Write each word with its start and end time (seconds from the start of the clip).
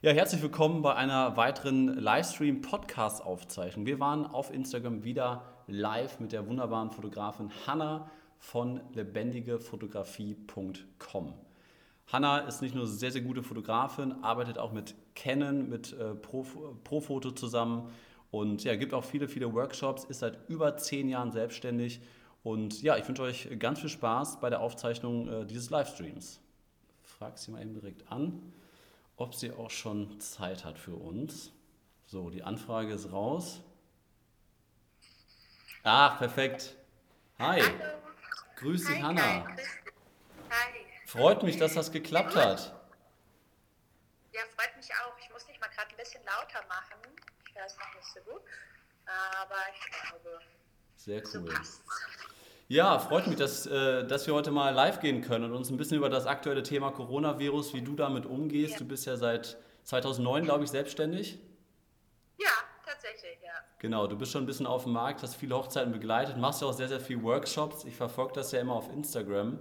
Ja, 0.00 0.12
herzlich 0.12 0.40
willkommen 0.42 0.80
bei 0.80 0.94
einer 0.94 1.36
weiteren 1.36 1.88
Livestream-Podcast-Aufzeichnung. 1.88 3.84
Wir 3.84 3.98
waren 3.98 4.26
auf 4.26 4.54
Instagram 4.54 5.02
wieder 5.02 5.42
live 5.66 6.20
mit 6.20 6.30
der 6.30 6.46
wunderbaren 6.46 6.92
Fotografin 6.92 7.50
Hanna 7.66 8.08
von 8.38 8.80
lebendigefotografie.com. 8.92 11.34
Hanna 12.12 12.38
ist 12.38 12.62
nicht 12.62 12.76
nur 12.76 12.86
sehr, 12.86 13.10
sehr 13.10 13.22
gute 13.22 13.42
Fotografin, 13.42 14.22
arbeitet 14.22 14.56
auch 14.56 14.70
mit 14.70 14.94
Canon, 15.16 15.68
mit 15.68 15.92
äh, 15.94 16.14
Profoto 16.14 17.32
zusammen 17.32 17.90
und 18.30 18.62
ja, 18.62 18.76
gibt 18.76 18.94
auch 18.94 19.02
viele, 19.02 19.26
viele 19.26 19.52
Workshops, 19.52 20.04
ist 20.04 20.20
seit 20.20 20.48
über 20.48 20.76
zehn 20.76 21.08
Jahren 21.08 21.32
selbstständig. 21.32 22.00
Und 22.44 22.82
ja, 22.82 22.96
ich 22.96 23.08
wünsche 23.08 23.22
euch 23.22 23.48
ganz 23.58 23.80
viel 23.80 23.90
Spaß 23.90 24.38
bei 24.38 24.48
der 24.48 24.60
Aufzeichnung 24.60 25.26
äh, 25.26 25.44
dieses 25.44 25.70
Livestreams. 25.70 26.40
Frag 27.02 27.36
sie 27.36 27.50
mal 27.50 27.62
eben 27.62 27.74
direkt 27.74 28.12
an 28.12 28.52
ob 29.18 29.34
sie 29.34 29.52
auch 29.52 29.70
schon 29.70 30.20
Zeit 30.20 30.64
hat 30.64 30.78
für 30.78 30.94
uns. 30.94 31.52
So, 32.06 32.30
die 32.30 32.42
Anfrage 32.42 32.92
ist 32.94 33.12
raus. 33.12 33.60
Ah, 35.82 36.10
perfekt. 36.16 36.76
Hi. 37.38 37.60
Hallo. 37.60 37.98
Grüß 38.56 38.86
dich, 38.86 38.96
Hi, 38.96 39.02
Hanna. 39.02 39.44
Hi. 39.44 40.86
Freut 41.06 41.42
mich, 41.42 41.56
dass 41.56 41.74
das 41.74 41.90
geklappt 41.92 42.34
hat. 42.36 42.74
Ja, 44.32 44.40
freut 44.56 44.76
mich 44.76 44.90
auch. 44.94 45.18
Ich 45.20 45.30
muss 45.30 45.44
dich 45.46 45.58
mal 45.60 45.68
gerade 45.68 45.90
ein 45.90 45.96
bisschen 45.96 46.24
lauter 46.24 46.66
machen. 46.68 46.98
Ich 47.46 47.54
höre 47.54 47.66
es 47.66 47.76
noch 47.76 47.94
nicht 47.94 48.06
so 48.06 48.20
gut. 48.20 48.42
Aber 49.06 49.56
ich 49.74 49.90
glaube, 49.90 50.40
Sehr 50.96 51.26
so 51.26 51.40
cool. 51.40 51.52
passt 51.52 51.82
Ja, 52.70 52.98
freut 52.98 53.26
mich, 53.26 53.36
dass, 53.36 53.66
äh, 53.66 54.06
dass 54.06 54.26
wir 54.26 54.34
heute 54.34 54.50
mal 54.50 54.74
live 54.74 55.00
gehen 55.00 55.22
können 55.22 55.44
und 55.44 55.52
uns 55.54 55.70
ein 55.70 55.78
bisschen 55.78 55.96
über 55.96 56.10
das 56.10 56.26
aktuelle 56.26 56.62
Thema 56.62 56.90
Coronavirus, 56.90 57.72
wie 57.72 57.80
du 57.80 57.94
damit 57.94 58.26
umgehst. 58.26 58.74
Ja. 58.74 58.78
Du 58.80 58.84
bist 58.84 59.06
ja 59.06 59.16
seit 59.16 59.56
2009, 59.84 60.44
glaube 60.44 60.64
ich, 60.64 60.70
selbstständig. 60.70 61.38
Ja, 62.36 62.50
tatsächlich, 62.84 63.38
ja. 63.42 63.54
Genau, 63.78 64.06
du 64.06 64.18
bist 64.18 64.32
schon 64.32 64.42
ein 64.42 64.46
bisschen 64.46 64.66
auf 64.66 64.84
dem 64.84 64.92
Markt, 64.92 65.22
hast 65.22 65.36
viele 65.36 65.56
Hochzeiten 65.56 65.92
begleitet, 65.92 66.36
machst 66.36 66.60
ja 66.60 66.68
auch 66.68 66.74
sehr, 66.74 66.88
sehr 66.88 67.00
viele 67.00 67.22
Workshops. 67.22 67.86
Ich 67.86 67.96
verfolge 67.96 68.34
das 68.34 68.52
ja 68.52 68.60
immer 68.60 68.74
auf 68.74 68.92
Instagram. 68.92 69.58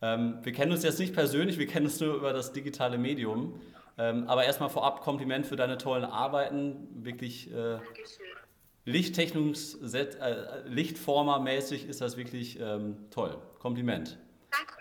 Ähm, 0.00 0.38
wir 0.42 0.52
kennen 0.52 0.72
uns 0.72 0.82
jetzt 0.82 0.98
nicht 0.98 1.12
persönlich, 1.12 1.58
wir 1.58 1.66
kennen 1.66 1.86
uns 1.86 2.00
nur 2.00 2.14
über 2.14 2.32
das 2.32 2.54
digitale 2.54 2.96
Medium. 2.96 3.60
Ähm, 3.98 4.26
aber 4.28 4.44
erstmal 4.44 4.70
vorab 4.70 5.02
Kompliment 5.02 5.46
für 5.46 5.56
deine 5.56 5.76
tollen 5.76 6.06
Arbeiten. 6.06 6.88
Wirklich 7.04 7.50
äh, 7.50 7.52
Dankeschön. 7.52 8.39
Lichttechnungs 8.84 9.74
äh, 9.94 10.62
Lichtformer-mäßig 10.66 11.86
ist 11.86 12.00
das 12.00 12.16
wirklich 12.16 12.58
ähm, 12.60 12.96
toll. 13.10 13.36
Kompliment. 13.58 14.18
Danke. 14.50 14.74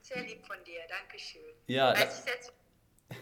Sehr 0.00 0.22
lieb 0.22 0.44
von 0.46 0.56
dir. 0.66 0.80
Dankeschön. 0.88 1.40
Ja, 1.66 1.92
Weiß 1.92 2.24
ich 3.08 3.14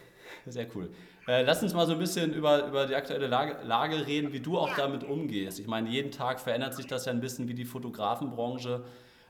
Sehr 0.53 0.67
cool. 0.75 0.91
Äh, 1.29 1.43
lass 1.43 1.63
uns 1.63 1.73
mal 1.75 1.87
so 1.87 1.93
ein 1.93 1.99
bisschen 1.99 2.33
über, 2.35 2.67
über 2.67 2.87
die 2.87 2.95
aktuelle 2.97 3.29
Lage, 3.29 3.59
Lage 3.65 4.07
reden, 4.07 4.33
wie 4.33 4.41
du 4.41 4.59
auch 4.59 4.71
Ja. 4.71 4.77
damit 4.77 5.05
umgehst. 5.05 5.61
Ich 5.61 5.67
meine, 5.69 5.89
jeden 5.89 6.11
Tag 6.11 6.41
verändert 6.41 6.75
sich 6.75 6.87
das 6.87 7.05
ja 7.05 7.13
ein 7.13 7.21
bisschen, 7.21 7.47
wie 7.49 7.55
die 7.55 7.65
Fotografenbranche 7.65 8.85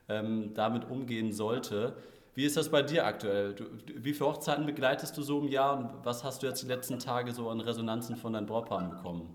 ähm, 0.09 0.55
damit 0.55 0.89
umgehen 0.91 1.33
sollte. 1.33 1.97
Wie 2.35 2.45
ist 2.47 2.57
das 2.57 2.71
bei 2.71 2.83
dir 2.83 3.05
aktuell? 3.05 3.53
Du- 3.55 3.67
wie 3.87 4.15
viele 4.15 4.31
Hochzeiten 4.31 4.65
begleitest 4.65 5.17
du 5.19 5.23
so 5.23 5.39
im 5.41 5.49
Jahr 5.49 5.77
und 5.77 6.05
was 6.05 6.25
hast 6.25 6.43
du 6.43 6.47
jetzt 6.47 6.63
die 6.63 6.67
letzten 6.67 6.99
Tage 6.99 7.33
so 7.33 7.51
an 7.51 7.61
Resonanzen 7.61 8.17
von 8.17 8.33
deinen 8.33 8.47
Brautpaaren 8.47 8.89
bekommen? 8.89 9.35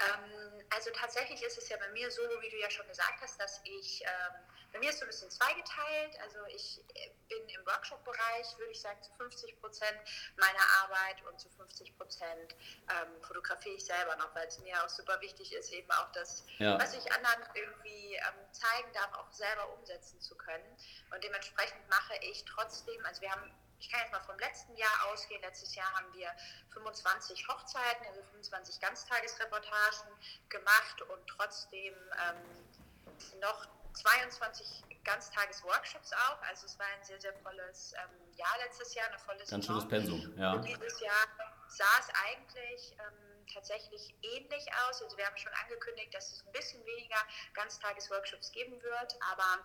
Ähm, 0.00 0.62
also 0.70 0.90
tatsächlich 0.90 1.42
ist 1.42 1.58
es 1.58 1.68
ja 1.68 1.76
bei 1.78 1.88
mir 1.90 2.10
so, 2.10 2.22
wie 2.40 2.50
du 2.50 2.58
ja 2.58 2.70
schon 2.70 2.86
gesagt 2.88 3.20
hast, 3.22 3.40
dass 3.40 3.60
ich, 3.64 4.02
ähm, 4.02 4.34
bei 4.72 4.78
mir 4.80 4.90
ist 4.90 4.98
so 4.98 5.04
ein 5.04 5.08
bisschen 5.08 5.30
zweigeteilt. 5.30 6.20
Also 6.20 6.38
ich 6.54 6.80
äh, 6.94 7.10
bin 7.28 7.48
im 7.48 7.64
Workshop-Bereich, 7.66 8.58
würde 8.58 8.72
ich 8.72 8.80
sagen, 8.80 9.02
zu 9.02 9.10
50 9.14 9.58
Prozent 9.60 9.96
meiner 10.36 10.60
Arbeit 10.82 11.22
und 11.30 11.40
zu 11.40 11.48
50 11.50 11.96
Prozent 11.96 12.54
ähm, 12.90 13.22
fotografiere 13.22 13.76
ich 13.76 13.84
selber 13.84 14.16
noch, 14.16 14.34
weil 14.34 14.46
es 14.48 14.58
mir 14.58 14.82
auch 14.84 14.88
super 14.88 15.18
wichtig 15.22 15.52
ist, 15.54 15.72
eben 15.72 15.90
auch 15.92 16.12
das, 16.12 16.44
Ja. 16.58 16.78
was 16.78 16.92
ich 16.94 17.10
anderen 17.12 17.42
irgendwie 17.54 18.16
ähm, 18.16 18.52
zeigen 18.52 18.92
darf, 18.92 19.12
auch 19.14 19.32
selber 19.32 19.72
umsetzen 19.78 20.20
zu 20.20 20.36
können. 20.36 20.76
Und 21.14 21.24
dementsprechend 21.24 21.88
mache 21.88 22.16
ich 22.20 22.44
trotzdem, 22.44 23.02
also 23.06 23.22
wir 23.22 23.30
haben 23.30 23.50
ich 23.78 23.90
kann 23.90 24.00
jetzt 24.00 24.12
mal 24.12 24.20
vom 24.20 24.38
letzten 24.38 24.74
Jahr 24.76 25.06
ausgehen. 25.12 25.40
Letztes 25.42 25.74
Jahr 25.74 25.90
haben 25.94 26.12
wir 26.14 26.30
25 26.72 27.46
Hochzeiten, 27.48 28.06
also 28.06 28.22
25 28.22 28.80
Ganztagesreportagen 28.80 30.12
gemacht 30.48 31.02
und 31.02 31.26
trotzdem 31.26 31.94
ähm, 31.94 33.40
noch 33.40 33.66
22 33.94 34.84
Ganztagesworkshops 35.04 36.12
auch. 36.12 36.42
Also 36.42 36.66
es 36.66 36.78
war 36.78 36.86
ein 36.86 37.04
sehr, 37.04 37.20
sehr 37.20 37.34
volles 37.34 37.94
ähm, 37.94 38.34
Jahr 38.36 38.58
letztes 38.64 38.94
Jahr, 38.94 39.08
eine 39.08 39.18
volle 39.18 39.44
Ganz 39.44 39.66
schönes 39.66 39.88
Pensum, 39.88 40.34
ja. 40.36 40.52
Und 40.54 40.64
dieses 40.64 41.00
Jahr 41.00 41.26
sah 41.68 41.84
es 42.00 42.08
eigentlich 42.24 42.96
ähm, 42.98 43.46
tatsächlich 43.52 44.14
ähnlich 44.22 44.66
aus. 44.86 45.02
Also 45.02 45.16
wir 45.16 45.26
haben 45.26 45.36
schon 45.36 45.52
angekündigt, 45.64 46.12
dass 46.14 46.32
es 46.32 46.46
ein 46.46 46.52
bisschen 46.52 46.84
weniger 46.84 47.18
Ganztagesworkshops 47.54 48.52
geben 48.52 48.82
wird, 48.82 49.16
aber 49.32 49.64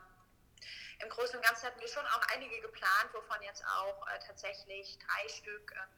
im 1.00 1.10
Großen 1.10 1.36
und 1.36 1.46
Ganzen 1.46 1.66
hatten 1.66 1.80
wir 1.80 1.88
schon 1.88 2.06
auch 2.08 2.22
einige 2.34 2.60
geplant, 2.62 3.10
wovon 3.14 3.42
jetzt 3.42 3.64
auch 3.66 4.08
äh, 4.08 4.20
tatsächlich 4.26 4.98
drei 5.00 5.30
Stück 5.30 5.74
ähm, 5.76 5.90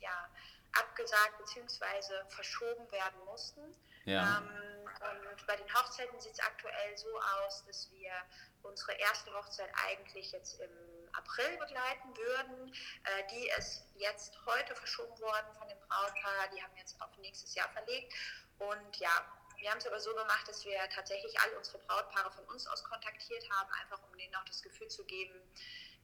ja, 0.00 0.28
abgesagt 0.72 1.38
bzw. 1.38 2.28
verschoben 2.28 2.90
werden 2.90 3.24
mussten. 3.24 3.74
Ja. 4.04 4.38
Ähm, 4.38 4.88
und 5.32 5.46
bei 5.46 5.56
den 5.56 5.72
Hochzeiten 5.74 6.18
sieht 6.20 6.32
es 6.32 6.40
aktuell 6.40 6.96
so 6.96 7.08
aus, 7.20 7.64
dass 7.66 7.90
wir 7.90 8.12
unsere 8.62 8.92
erste 8.92 9.32
Hochzeit 9.34 9.70
eigentlich 9.86 10.32
jetzt 10.32 10.60
im 10.60 10.70
April 11.12 11.56
begleiten 11.58 12.16
würden. 12.16 12.74
Äh, 13.04 13.26
die 13.32 13.50
ist 13.58 13.84
jetzt 13.96 14.38
heute 14.46 14.74
verschoben 14.74 15.18
worden 15.20 15.46
von 15.58 15.68
dem 15.68 15.78
Brautpaar. 15.80 16.48
Die 16.54 16.62
haben 16.62 16.76
jetzt 16.76 17.00
auf 17.00 17.16
nächstes 17.18 17.54
Jahr 17.54 17.68
verlegt. 17.70 18.12
Und 18.58 18.96
ja, 18.96 19.10
wir 19.58 19.70
haben 19.70 19.78
es 19.78 19.86
aber 19.86 20.00
so 20.00 20.10
gemacht, 20.10 20.46
dass 20.48 20.64
wir 20.64 20.76
tatsächlich 20.94 21.34
all 21.40 21.56
unsere 21.56 21.78
Brautpaare 21.78 22.30
von 22.30 22.44
uns 22.52 22.66
aus 22.66 22.82
kontaktiert 22.84 23.44
haben, 23.50 23.68
einfach 23.82 24.00
um 24.10 24.16
denen 24.18 24.34
auch 24.36 24.44
das 24.44 24.62
Gefühl 24.62 24.88
zu 24.88 25.04
geben, 25.04 25.34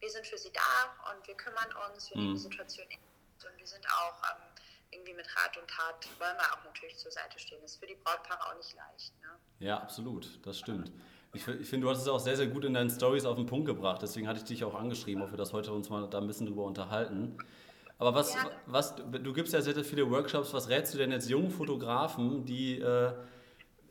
wir 0.00 0.10
sind 0.10 0.26
für 0.26 0.38
sie 0.38 0.50
da 0.52 1.12
und 1.12 1.26
wir 1.26 1.34
kümmern 1.36 1.68
uns, 1.88 2.10
wir 2.10 2.16
nehmen 2.16 2.30
Mhm. 2.30 2.34
die 2.34 2.40
Situation 2.40 2.86
ernst 2.90 3.44
und 3.46 3.58
wir 3.58 3.66
sind 3.66 3.86
auch 3.86 4.14
ähm, 4.30 4.42
irgendwie 4.90 5.14
mit 5.14 5.26
Rat 5.36 5.56
und 5.56 5.68
Tat, 5.70 6.06
wollen 6.18 6.36
wir 6.36 6.52
auch 6.52 6.64
natürlich 6.64 6.98
zur 6.98 7.10
Seite 7.12 7.38
stehen. 7.38 7.58
Das 7.62 7.72
ist 7.72 7.80
für 7.80 7.86
die 7.86 7.94
Brautpaare 7.94 8.50
auch 8.50 8.56
nicht 8.56 8.74
leicht. 8.74 9.12
Ne? 9.22 9.28
Ja, 9.60 9.78
absolut, 9.78 10.44
das 10.44 10.58
stimmt. 10.58 10.92
Ich, 11.34 11.46
ich 11.48 11.68
finde, 11.68 11.86
du 11.86 11.90
hast 11.90 12.02
es 12.02 12.08
auch 12.08 12.18
sehr, 12.18 12.36
sehr 12.36 12.48
gut 12.48 12.64
in 12.64 12.74
deinen 12.74 12.90
Stories 12.90 13.24
auf 13.24 13.36
den 13.36 13.46
Punkt 13.46 13.66
gebracht. 13.66 14.02
Deswegen 14.02 14.28
hatte 14.28 14.38
ich 14.40 14.44
dich 14.44 14.64
auch 14.64 14.74
angeschrieben, 14.74 15.22
ob 15.22 15.30
wir 15.30 15.38
das 15.38 15.52
heute 15.54 15.72
uns 15.72 15.88
mal 15.88 16.06
da 16.10 16.18
ein 16.18 16.26
bisschen 16.26 16.46
drüber 16.46 16.64
unterhalten. 16.64 17.38
Aber 17.98 18.14
was, 18.14 18.34
Ja. 18.34 18.50
was 18.66 18.96
du 18.96 19.32
gibst 19.32 19.54
ja 19.54 19.62
sehr, 19.62 19.72
sehr 19.74 19.84
viele 19.84 20.10
Workshops. 20.10 20.52
Was 20.52 20.68
rätst 20.68 20.92
du 20.92 20.98
denn 20.98 21.10
jetzt 21.12 21.30
jungen 21.30 21.50
Fotografen, 21.50 22.44
die, 22.44 22.80
äh, 22.80 23.12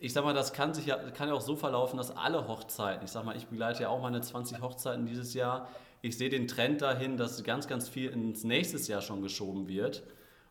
ich 0.01 0.13
sag 0.13 0.23
mal, 0.23 0.33
das 0.33 0.51
kann 0.51 0.73
sich 0.73 0.87
ja, 0.87 0.97
kann 1.11 1.29
ja 1.29 1.35
auch 1.35 1.41
so 1.41 1.55
verlaufen, 1.55 1.97
dass 1.97 2.15
alle 2.15 2.47
Hochzeiten, 2.47 3.05
ich 3.05 3.11
sag 3.11 3.23
mal, 3.23 3.37
ich 3.37 3.47
begleite 3.47 3.83
ja 3.83 3.89
auch 3.89 4.01
meine 4.01 4.19
20 4.19 4.59
Hochzeiten 4.59 5.05
dieses 5.05 5.35
Jahr. 5.35 5.69
Ich 6.01 6.17
sehe 6.17 6.29
den 6.29 6.47
Trend 6.47 6.81
dahin, 6.81 7.17
dass 7.17 7.43
ganz, 7.43 7.67
ganz 7.67 7.87
viel 7.87 8.09
ins 8.09 8.43
nächste 8.43 8.79
Jahr 8.79 9.03
schon 9.03 9.21
geschoben 9.21 9.67
wird. 9.67 10.03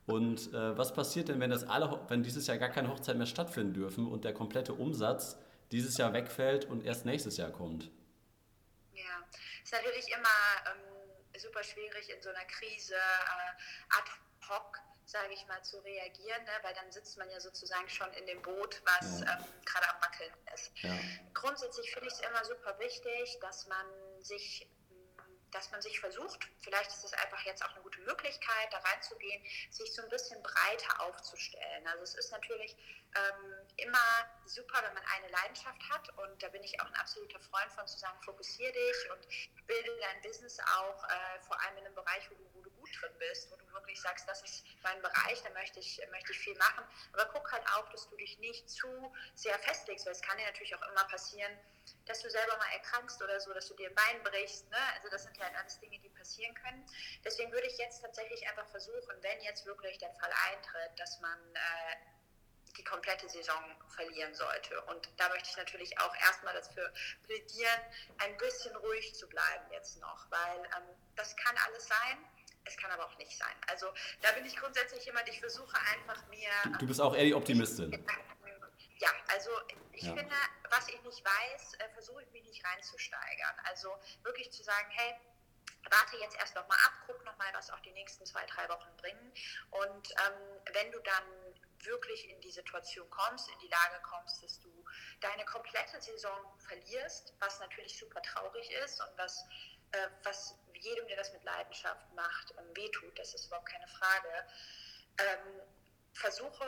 Und 0.06 0.54
äh, 0.54 0.78
was 0.78 0.94
passiert 0.94 1.28
denn, 1.28 1.40
wenn 1.40 1.50
das 1.50 1.68
alle, 1.68 2.00
wenn 2.08 2.22
dieses 2.22 2.46
Jahr 2.46 2.58
gar 2.58 2.68
keine 2.68 2.88
Hochzeit 2.88 3.16
mehr 3.16 3.26
stattfinden 3.26 3.74
dürfen 3.74 4.06
und 4.06 4.24
der 4.24 4.32
komplette 4.32 4.72
Umsatz 4.72 5.36
dieses 5.72 5.98
Jahr 5.98 6.12
wegfällt 6.12 6.66
und 6.66 6.84
erst 6.84 7.04
nächstes 7.04 7.36
Jahr 7.36 7.50
kommt? 7.50 7.90
Ja, 8.92 9.26
ist 9.64 9.72
natürlich 9.72 10.06
immer 10.12 10.72
ähm, 10.72 11.40
super 11.40 11.64
schwierig 11.64 12.08
in 12.14 12.22
so 12.22 12.28
einer 12.28 12.44
Krise 12.44 12.94
äh, 12.94 13.98
ad 13.98 14.10
hoc, 14.48 14.78
sage 15.10 15.32
ich 15.34 15.46
mal, 15.46 15.62
zu 15.62 15.78
reagieren, 15.80 16.44
ne? 16.44 16.52
weil 16.62 16.74
dann 16.74 16.90
sitzt 16.92 17.18
man 17.18 17.28
ja 17.30 17.40
sozusagen 17.40 17.88
schon 17.88 18.12
in 18.14 18.26
dem 18.26 18.40
Boot, 18.42 18.80
was 18.84 19.20
Ja. 19.20 19.38
ähm, 19.38 19.44
gerade 19.64 19.88
am 19.94 20.02
Wackeln 20.02 20.32
ist. 20.54 20.70
Ja. 20.76 20.90
Grundsätzlich 21.34 21.90
finde 21.92 22.08
ich 22.08 22.14
es 22.14 22.20
immer 22.20 22.44
super 22.44 22.78
wichtig, 22.78 23.38
dass 23.40 23.66
man 23.66 23.86
sich 24.22 24.68
dass 25.52 25.70
man 25.72 25.82
sich 25.82 25.98
versucht, 25.98 26.48
vielleicht 26.60 26.90
ist 26.90 27.04
es 27.04 27.12
einfach 27.14 27.40
jetzt 27.44 27.64
auch 27.64 27.70
eine 27.72 27.82
gute 27.82 28.00
Möglichkeit, 28.02 28.72
da 28.72 28.78
reinzugehen, 28.78 29.42
sich 29.70 29.92
so 29.92 30.02
ein 30.02 30.08
bisschen 30.08 30.40
breiter 30.42 31.00
aufzustellen. 31.00 31.86
Also 31.88 32.04
es 32.04 32.14
ist 32.14 32.30
natürlich 32.30 32.76
ähm, 33.16 33.66
immer 33.76 33.98
super, 34.46 34.80
wenn 34.84 34.94
man 34.94 35.02
eine 35.16 35.28
Leidenschaft 35.28 35.82
hat 35.90 36.08
und 36.18 36.42
da 36.42 36.48
bin 36.48 36.62
ich 36.62 36.80
auch 36.80 36.86
ein 36.86 36.94
absoluter 36.94 37.40
Freund 37.40 37.72
von 37.72 37.86
zu 37.88 37.98
sagen, 37.98 38.16
fokussiere 38.22 38.72
dich 38.72 39.10
und 39.10 39.26
bilde 39.66 39.90
dein 40.00 40.22
Business 40.22 40.58
auch 40.60 41.04
äh, 41.08 41.40
vor 41.46 41.60
allem 41.62 41.78
in 41.78 41.86
einem 41.86 41.94
Bereich, 41.94 42.30
wo 42.30 42.34
du, 42.36 42.59
drin 42.92 43.12
bist, 43.18 43.50
wo 43.50 43.56
du 43.56 43.72
wirklich 43.72 44.00
sagst, 44.00 44.28
das 44.28 44.42
ist 44.42 44.64
mein 44.82 45.00
Bereich, 45.02 45.42
da 45.42 45.50
möchte 45.50 45.80
ich, 45.80 46.00
möchte 46.10 46.32
ich 46.32 46.38
viel 46.38 46.56
machen. 46.56 46.84
Aber 47.12 47.26
guck 47.32 47.50
halt 47.52 47.66
auch, 47.74 47.88
dass 47.90 48.08
du 48.08 48.16
dich 48.16 48.38
nicht 48.38 48.68
zu 48.68 49.12
sehr 49.34 49.58
festlegst, 49.58 50.06
weil 50.06 50.12
es 50.12 50.22
kann 50.22 50.38
dir 50.38 50.46
natürlich 50.46 50.74
auch 50.74 50.88
immer 50.88 51.04
passieren, 51.04 51.52
dass 52.06 52.20
du 52.20 52.30
selber 52.30 52.56
mal 52.56 52.72
erkrankst 52.72 53.22
oder 53.22 53.40
so, 53.40 53.52
dass 53.52 53.68
du 53.68 53.74
dir 53.74 53.88
ein 53.88 53.94
Bein 53.94 54.22
brichst. 54.22 54.68
Ne? 54.70 54.78
Also 54.94 55.08
das 55.08 55.24
sind 55.24 55.36
ja 55.36 55.44
halt 55.44 55.56
alles 55.56 55.78
Dinge, 55.80 55.98
die 55.98 56.08
passieren 56.10 56.54
können. 56.54 56.84
Deswegen 57.24 57.52
würde 57.52 57.66
ich 57.66 57.78
jetzt 57.78 58.00
tatsächlich 58.00 58.46
einfach 58.48 58.68
versuchen, 58.68 59.22
wenn 59.22 59.40
jetzt 59.42 59.66
wirklich 59.66 59.98
der 59.98 60.12
Fall 60.14 60.32
eintritt, 60.50 60.98
dass 60.98 61.20
man 61.20 61.38
äh, 61.54 61.96
die 62.76 62.84
komplette 62.84 63.28
Saison 63.28 63.62
verlieren 63.88 64.34
sollte. 64.34 64.80
Und 64.82 65.08
da 65.16 65.28
möchte 65.28 65.50
ich 65.50 65.56
natürlich 65.56 65.98
auch 66.00 66.14
erstmal 66.16 66.54
dafür 66.54 66.92
plädieren, 67.24 67.80
ein 68.18 68.36
bisschen 68.38 68.74
ruhig 68.76 69.14
zu 69.14 69.28
bleiben 69.28 69.70
jetzt 69.72 70.00
noch, 70.00 70.30
weil 70.30 70.58
ähm, 70.76 70.88
das 71.16 71.36
kann 71.36 71.56
alles 71.66 71.86
sein. 71.86 72.24
Es 72.64 72.76
kann 72.76 72.90
aber 72.90 73.06
auch 73.06 73.16
nicht 73.18 73.36
sein. 73.36 73.54
Also 73.68 73.92
da 74.20 74.32
bin 74.32 74.44
ich 74.44 74.56
grundsätzlich 74.56 75.04
jemand, 75.04 75.28
ich 75.28 75.40
versuche 75.40 75.76
einfach 75.94 76.26
mir. 76.28 76.50
Du, 76.64 76.78
du 76.78 76.86
bist 76.86 77.00
auch 77.00 77.14
eher 77.14 77.24
die 77.24 77.34
Optimistin. 77.34 78.04
Ja, 78.98 79.10
also 79.28 79.50
ich 79.92 80.02
ja. 80.02 80.14
finde, 80.14 80.34
was 80.68 80.88
ich 80.88 81.02
nicht 81.02 81.24
weiß, 81.24 81.74
äh, 81.74 81.88
versuche 81.94 82.22
ich 82.22 82.30
mich 82.32 82.44
nicht 82.44 82.64
reinzusteigern. 82.64 83.56
Also 83.64 83.96
wirklich 84.22 84.52
zu 84.52 84.62
sagen, 84.62 84.88
hey, 84.90 85.14
warte 85.90 86.16
jetzt 86.18 86.36
erst 86.36 86.54
noch 86.54 86.68
mal 86.68 86.76
ab, 86.76 86.92
guck 87.06 87.24
noch 87.24 87.36
mal, 87.38 87.48
was 87.54 87.70
auch 87.70 87.80
die 87.80 87.92
nächsten 87.92 88.26
zwei, 88.26 88.44
drei 88.46 88.68
Wochen 88.68 88.94
bringen. 88.98 89.32
Und 89.70 90.10
ähm, 90.10 90.60
wenn 90.72 90.92
du 90.92 91.00
dann 91.00 91.24
wirklich 91.84 92.28
in 92.28 92.40
die 92.40 92.50
Situation 92.50 93.08
kommst, 93.10 93.48
in 93.48 93.58
die 93.60 93.68
Lage 93.68 94.00
kommst, 94.02 94.42
dass 94.42 94.60
du 94.60 94.84
deine 95.20 95.44
komplette 95.46 96.00
Saison 96.00 96.38
verlierst, 96.58 97.34
was 97.38 97.58
natürlich 97.60 97.98
super 97.98 98.20
traurig 98.22 98.70
ist 98.84 99.00
und 99.00 99.16
was, 99.16 99.44
äh, 99.92 100.08
was 100.24 100.56
jedem, 100.80 101.06
der 101.08 101.16
das 101.16 101.32
mit 101.32 101.44
Leidenschaft 101.44 102.12
macht, 102.14 102.54
ähm, 102.58 102.76
wehtut, 102.76 103.18
das 103.18 103.34
ist 103.34 103.46
überhaupt 103.46 103.68
keine 103.68 103.88
Frage. 103.88 104.28
Ähm, 105.18 105.60
versuche 106.12 106.66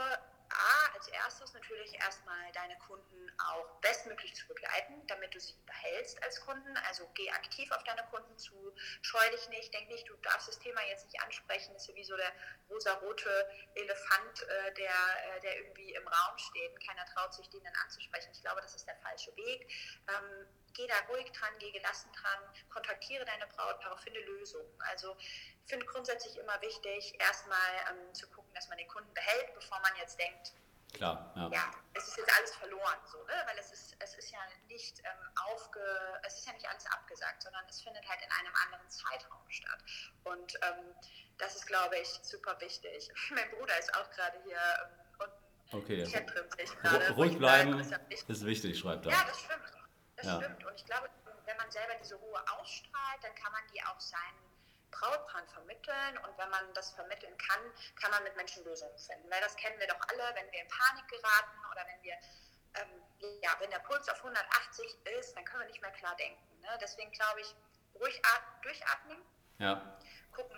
A, 0.52 0.94
als 0.94 1.08
erstes 1.08 1.52
natürlich 1.54 1.94
erstmal 1.94 2.52
deine 2.52 2.76
Kunden 2.78 3.32
auch 3.38 3.80
bestmöglich 3.80 4.34
zu 4.34 4.46
begleiten, 4.48 5.06
damit 5.06 5.34
du 5.34 5.40
sie 5.40 5.54
behältst 5.64 6.22
als 6.22 6.40
Kunden. 6.42 6.76
Also 6.88 7.08
geh 7.14 7.30
aktiv 7.30 7.70
auf 7.70 7.82
deine 7.84 8.02
Kunden 8.10 8.36
zu, 8.36 8.74
scheu 9.00 9.30
dich 9.30 9.48
nicht, 9.48 9.72
denk 9.72 9.88
nicht, 9.88 10.08
du 10.08 10.14
darfst 10.16 10.48
das 10.48 10.58
Thema 10.58 10.80
jetzt 10.88 11.06
nicht 11.06 11.20
ansprechen. 11.22 11.72
Das 11.72 11.82
ist 11.82 11.88
ja 11.88 11.94
wie 11.94 12.04
so 12.04 12.16
der 12.16 12.32
rosa-rote 12.68 13.50
Elefant, 13.74 14.42
äh, 14.42 14.74
der, 14.74 15.36
äh, 15.36 15.40
der 15.40 15.56
irgendwie 15.58 15.94
im 15.94 16.06
Raum 16.06 16.38
steht. 16.38 16.86
Keiner 16.86 17.06
traut 17.14 17.32
sich, 17.34 17.48
den 17.48 17.64
dann 17.64 17.74
anzusprechen. 17.84 18.30
Ich 18.32 18.42
glaube, 18.42 18.60
das 18.60 18.74
ist 18.74 18.86
der 18.86 18.96
falsche 18.96 19.34
Weg. 19.36 19.72
Ähm, 20.08 20.46
geh 20.74 20.86
da 20.86 20.94
ruhig 21.08 21.30
dran, 21.32 21.52
geh 21.58 21.70
gelassen 21.70 22.10
dran, 22.12 22.40
kontaktiere 22.70 23.24
deine 23.24 23.46
Brautpaare, 23.46 23.98
finde 23.98 24.20
Lösungen. 24.20 24.70
Also 24.90 25.16
ich 25.18 25.70
finde 25.70 25.86
grundsätzlich 25.86 26.36
immer 26.38 26.60
wichtig, 26.60 27.14
erstmal 27.20 27.70
ähm, 27.90 28.14
zu 28.14 28.28
gucken, 28.30 28.52
dass 28.54 28.68
man 28.68 28.78
den 28.78 28.88
Kunden 28.88 29.12
behält, 29.14 29.54
bevor 29.54 29.80
man 29.80 29.92
jetzt 29.96 30.18
denkt, 30.18 30.52
Klar, 30.92 31.32
ja. 31.36 31.48
ja. 31.50 31.70
es 31.94 32.08
ist 32.08 32.18
jetzt 32.18 32.36
alles 32.36 32.54
verloren, 32.54 32.98
so, 33.10 33.18
ne? 33.24 33.32
weil 33.46 33.58
es 33.58 33.72
ist, 33.72 33.96
es 33.98 34.14
ist 34.14 34.30
ja 34.30 34.38
nicht 34.68 34.98
ähm, 35.00 35.28
aufge, 35.50 35.80
es 36.26 36.38
ist 36.38 36.46
ja 36.46 36.52
nicht 36.52 36.68
alles 36.68 36.84
abgesagt, 36.86 37.42
sondern 37.42 37.64
es 37.68 37.80
findet 37.80 38.06
halt 38.06 38.20
in 38.22 38.30
einem 38.30 38.54
anderen 38.64 38.88
Zeitraum 38.90 39.48
statt. 39.48 39.82
Und 40.24 40.54
ähm, 40.62 40.94
das 41.38 41.56
ist, 41.56 41.66
glaube 41.66 41.96
ich, 41.98 42.08
super 42.22 42.60
wichtig. 42.60 43.10
mein 43.30 43.50
Bruder 43.52 43.78
ist 43.78 43.94
auch 43.94 44.10
gerade 44.10 44.38
hier 44.44 44.58
ähm, 44.58 44.90
unten. 45.18 45.84
Okay. 45.84 46.24
Grade, 46.82 47.10
Ruhig 47.12 47.38
bleiben 47.38 47.78
ist, 47.80 47.94
ist 48.28 48.44
wichtig, 48.44 48.78
schreibt 48.78 49.06
er. 49.06 49.12
Ja, 49.12 49.24
das 49.26 49.40
stimmt. 49.40 49.81
Das 50.22 50.30
ja. 50.30 50.36
stimmt. 50.36 50.64
Und 50.64 50.74
ich 50.74 50.84
glaube, 50.86 51.10
wenn 51.44 51.56
man 51.56 51.70
selber 51.70 51.94
diese 51.96 52.14
Ruhe 52.14 52.40
ausstrahlt, 52.58 53.22
dann 53.22 53.34
kann 53.34 53.52
man 53.52 53.62
die 53.74 53.82
auch 53.84 53.98
seinen 53.98 54.52
Brautpaaren 54.92 55.48
vermitteln 55.48 56.18
und 56.18 56.38
wenn 56.38 56.50
man 56.50 56.72
das 56.74 56.92
vermitteln 56.92 57.36
kann, 57.38 57.60
kann 58.00 58.10
man 58.12 58.22
mit 58.22 58.36
Menschen 58.36 58.62
Lösungen 58.64 58.96
finden. 58.98 59.28
Weil 59.30 59.40
das 59.40 59.56
kennen 59.56 59.78
wir 59.80 59.88
doch 59.88 60.00
alle, 60.08 60.34
wenn 60.34 60.50
wir 60.52 60.60
in 60.60 60.68
Panik 60.68 61.08
geraten 61.08 61.58
oder 61.72 61.84
wenn 61.86 62.02
wir, 62.02 62.14
ähm, 62.74 63.40
ja, 63.42 63.50
wenn 63.58 63.70
der 63.70 63.80
Puls 63.80 64.08
auf 64.08 64.18
180 64.18 65.06
ist, 65.18 65.36
dann 65.36 65.44
können 65.44 65.62
wir 65.62 65.68
nicht 65.68 65.80
mehr 65.80 65.90
klar 65.92 66.14
denken. 66.16 66.60
Ne? 66.60 66.78
Deswegen 66.80 67.10
glaube 67.10 67.40
ich, 67.40 67.56
ruhig 67.94 68.22
durchatmen, 68.62 69.18
ja. 69.58 69.98
gucken, 70.30 70.56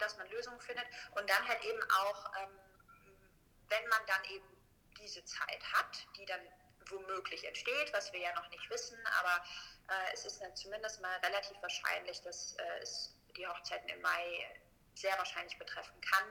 dass 0.00 0.16
man 0.16 0.28
Lösungen 0.30 0.60
findet 0.60 0.86
und 1.12 1.28
dann 1.30 1.46
halt 1.46 1.62
eben 1.62 1.82
auch, 1.90 2.32
ähm, 2.42 2.58
wenn 3.68 3.88
man 3.88 4.00
dann 4.06 4.24
eben 4.24 4.46
diese 4.98 5.24
Zeit 5.24 5.62
hat, 5.72 6.06
die 6.16 6.24
dann 6.24 6.40
womöglich 6.90 7.44
entsteht, 7.44 7.92
was 7.92 8.12
wir 8.12 8.20
ja 8.20 8.34
noch 8.34 8.48
nicht 8.50 8.68
wissen, 8.70 8.98
aber 9.20 9.44
äh, 9.88 10.12
es 10.12 10.24
ist 10.24 10.40
dann 10.40 10.54
zumindest 10.56 11.00
mal 11.00 11.16
relativ 11.18 11.56
wahrscheinlich, 11.60 12.20
dass 12.22 12.54
äh, 12.54 12.78
es 12.82 13.14
die 13.36 13.46
Hochzeiten 13.46 13.88
im 13.88 14.00
Mai 14.00 14.60
sehr 14.94 15.16
wahrscheinlich 15.18 15.58
betreffen 15.58 16.00
kann. 16.00 16.24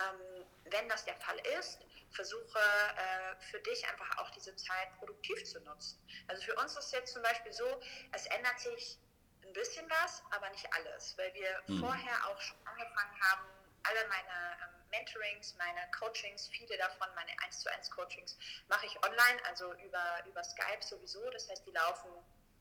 Ähm, 0.00 0.46
wenn 0.64 0.88
das 0.88 1.04
der 1.04 1.16
Fall 1.16 1.38
ist, 1.58 1.78
versuche 2.10 2.58
äh, 2.58 3.40
für 3.50 3.60
dich 3.60 3.88
einfach 3.88 4.18
auch 4.18 4.30
diese 4.30 4.54
Zeit 4.56 4.94
produktiv 4.98 5.44
zu 5.44 5.60
nutzen. 5.60 5.98
Also 6.28 6.42
für 6.42 6.54
uns 6.56 6.76
ist 6.76 6.92
jetzt 6.92 7.12
zum 7.12 7.22
Beispiel 7.22 7.52
so, 7.52 7.80
es 8.12 8.26
ändert 8.26 8.60
sich 8.60 8.98
ein 9.44 9.52
bisschen 9.52 9.88
was, 9.90 10.22
aber 10.30 10.48
nicht 10.50 10.66
alles, 10.74 11.16
weil 11.16 11.32
wir 11.34 11.62
mhm. 11.66 11.80
vorher 11.80 12.28
auch 12.28 12.40
schon 12.40 12.56
angefangen 12.66 13.20
haben, 13.22 13.48
alle 13.84 14.08
meine 14.08 14.56
ähm, 14.62 14.81
Mentorings, 14.92 15.54
meine 15.58 15.80
Coachings, 15.98 16.48
viele 16.48 16.76
davon, 16.78 17.08
meine 17.14 17.30
1 17.44 17.60
zu 17.60 17.72
1 17.72 17.90
Coachings, 17.90 18.38
mache 18.68 18.86
ich 18.86 18.96
online, 19.04 19.40
also 19.48 19.72
über, 19.84 20.24
über 20.28 20.44
Skype 20.44 20.82
sowieso. 20.82 21.28
Das 21.30 21.48
heißt, 21.48 21.66
die 21.66 21.72
laufen 21.72 22.10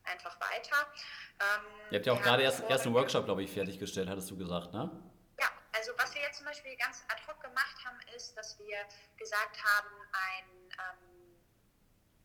einfach 0.04 0.40
weiter. 0.40 0.88
Ähm, 1.40 1.92
Ihr 1.92 1.98
habt 2.00 2.06
ja 2.06 2.14
auch 2.14 2.22
gerade 2.22 2.44
erst, 2.44 2.64
erst 2.70 2.86
einen 2.86 2.96
Workshop, 2.96 3.26
glaube 3.26 3.44
ich, 3.44 3.52
fertiggestellt, 3.52 4.10
hattest 4.10 4.32
du 4.32 4.38
gesagt, 4.38 4.74
ne? 4.74 4.90
Ja, 5.40 5.48
also 5.74 5.92
was 5.98 6.14
wir 6.16 6.22
jetzt 6.22 6.38
zum 6.38 6.46
Beispiel 6.46 6.76
ganz 6.78 7.04
ad 7.10 7.22
hoc 7.28 7.40
gemacht 7.42 7.76
haben, 7.86 8.00
ist, 8.16 8.36
dass 8.38 8.58
wir 8.60 8.78
gesagt 9.18 9.64
haben, 9.64 9.90
ein, 10.12 10.46
ähm, 10.72 11.38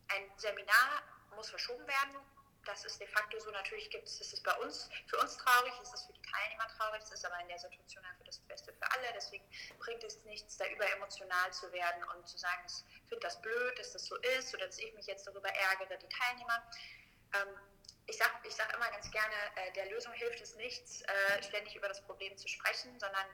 ein 0.09 0.31
Seminar 0.37 1.03
muss 1.35 1.49
verschoben 1.49 1.85
werden. 1.87 2.17
Das 2.67 2.83
ist 2.83 2.99
de 2.99 3.07
facto 3.07 3.39
so, 3.39 3.49
natürlich 3.51 3.89
gibt 3.89 4.07
es, 4.07 4.19
ist 4.19 4.43
bei 4.43 4.53
uns, 4.57 4.89
für 5.07 5.17
uns 5.17 5.37
traurig, 5.37 5.73
ist 5.81 5.93
das 5.93 6.05
für 6.05 6.13
die 6.13 6.21
Teilnehmer 6.21 6.67
traurig, 6.77 6.99
das 6.99 7.13
ist 7.13 7.25
aber 7.25 7.39
in 7.39 7.47
der 7.47 7.57
Situation 7.57 8.03
einfach 8.05 8.25
das 8.25 8.39
Beste 8.39 8.73
für 8.73 8.91
alle. 8.91 9.07
Deswegen 9.15 9.45
bringt 9.79 10.03
es 10.03 10.23
nichts, 10.25 10.57
da 10.57 10.67
überemotional 10.67 11.51
zu 11.53 11.71
werden 11.71 12.03
und 12.15 12.27
zu 12.27 12.37
sagen, 12.37 12.61
ich 12.67 13.07
finde 13.07 13.21
das 13.21 13.41
blöd, 13.41 13.79
dass 13.79 13.93
das 13.93 14.05
so 14.05 14.17
ist 14.37 14.53
oder 14.53 14.67
dass 14.67 14.77
ich 14.79 14.93
mich 14.93 15.07
jetzt 15.07 15.25
darüber 15.25 15.49
ärgere, 15.49 15.97
die 15.97 16.09
Teilnehmer. 16.09 16.61
Ähm, 17.33 17.57
ich 18.05 18.17
sage 18.17 18.31
ich 18.43 18.55
sag 18.55 18.73
immer 18.73 18.89
ganz 18.91 19.09
gerne, 19.11 19.35
äh, 19.55 19.71
der 19.73 19.85
Lösung 19.87 20.13
hilft 20.13 20.41
es 20.41 20.55
nichts, 20.55 21.01
äh, 21.03 21.43
ständig 21.43 21.75
über 21.75 21.87
das 21.87 22.01
Problem 22.05 22.37
zu 22.37 22.47
sprechen, 22.47 22.99
sondern 22.99 23.25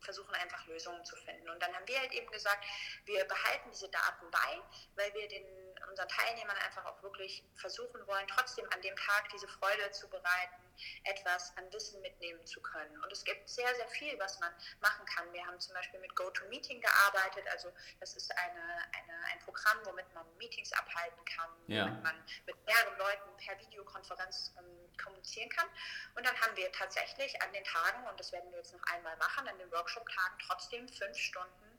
versuchen 0.00 0.34
einfach 0.34 0.66
Lösungen 0.66 1.04
zu 1.04 1.16
finden. 1.16 1.48
Und 1.48 1.60
dann 1.62 1.74
haben 1.74 1.86
wir 1.86 1.98
halt 1.98 2.12
eben 2.12 2.30
gesagt, 2.30 2.64
wir 3.04 3.24
behalten 3.24 3.70
diese 3.70 3.88
Daten 3.88 4.30
bei, 4.30 4.62
weil 4.96 5.14
wir 5.14 5.28
den, 5.28 5.44
unseren 5.92 6.08
Teilnehmern 6.08 6.56
einfach 6.56 6.84
auch 6.86 7.02
wirklich 7.02 7.44
versuchen 7.54 8.04
wollen, 8.06 8.26
trotzdem 8.26 8.66
an 8.72 8.80
dem 8.80 8.96
Tag 8.96 9.28
diese 9.28 9.46
Freude 9.46 9.90
zu 9.90 10.08
bereiten, 10.08 10.62
etwas 11.04 11.54
an 11.58 11.70
Wissen 11.72 12.00
mitnehmen 12.00 12.44
zu 12.46 12.60
können. 12.62 12.96
Und 13.02 13.12
es 13.12 13.22
gibt 13.24 13.48
sehr, 13.48 13.72
sehr 13.74 13.88
viel, 13.88 14.18
was 14.18 14.40
man 14.40 14.52
machen 14.80 15.04
kann. 15.06 15.30
Wir 15.32 15.46
haben 15.46 15.60
zum 15.60 15.74
Beispiel 15.74 16.00
mit 16.00 16.16
GoToMeeting 16.16 16.80
gearbeitet. 16.80 17.46
Also 17.50 17.72
das 18.00 18.16
ist 18.16 18.34
eine, 18.36 18.62
eine, 18.96 19.24
ein 19.32 19.38
Programm, 19.40 19.78
womit 19.84 20.12
man 20.14 20.26
Meetings 20.38 20.72
abhalten 20.72 21.24
kann, 21.26 21.50
ja. 21.66 21.84
womit 21.84 22.02
man 22.02 22.24
mit 22.46 22.66
mehreren 22.66 22.98
Leuten 22.98 23.36
per 23.36 23.58
Videokonferenz 23.60 24.54
ähm, 24.58 24.96
kommunizieren 25.02 25.50
kann. 25.50 25.66
Und 26.14 26.26
dann 26.26 26.40
haben 26.40 26.56
wir 26.56 26.72
tatsächlich 26.72 27.40
an 27.42 27.52
den 27.52 27.64
Tagen, 27.64 28.06
und 28.08 28.18
das 28.18 28.32
werden 28.32 28.50
wir 28.50 28.58
jetzt 28.58 28.72
noch 28.72 28.82
einmal 28.84 29.16
machen, 29.18 29.46
an 29.46 29.58
den 29.58 29.70
Workshop-Tagen 29.70 30.38
trotzdem 30.46 30.88
fünf 30.88 31.18
Stunden 31.18 31.78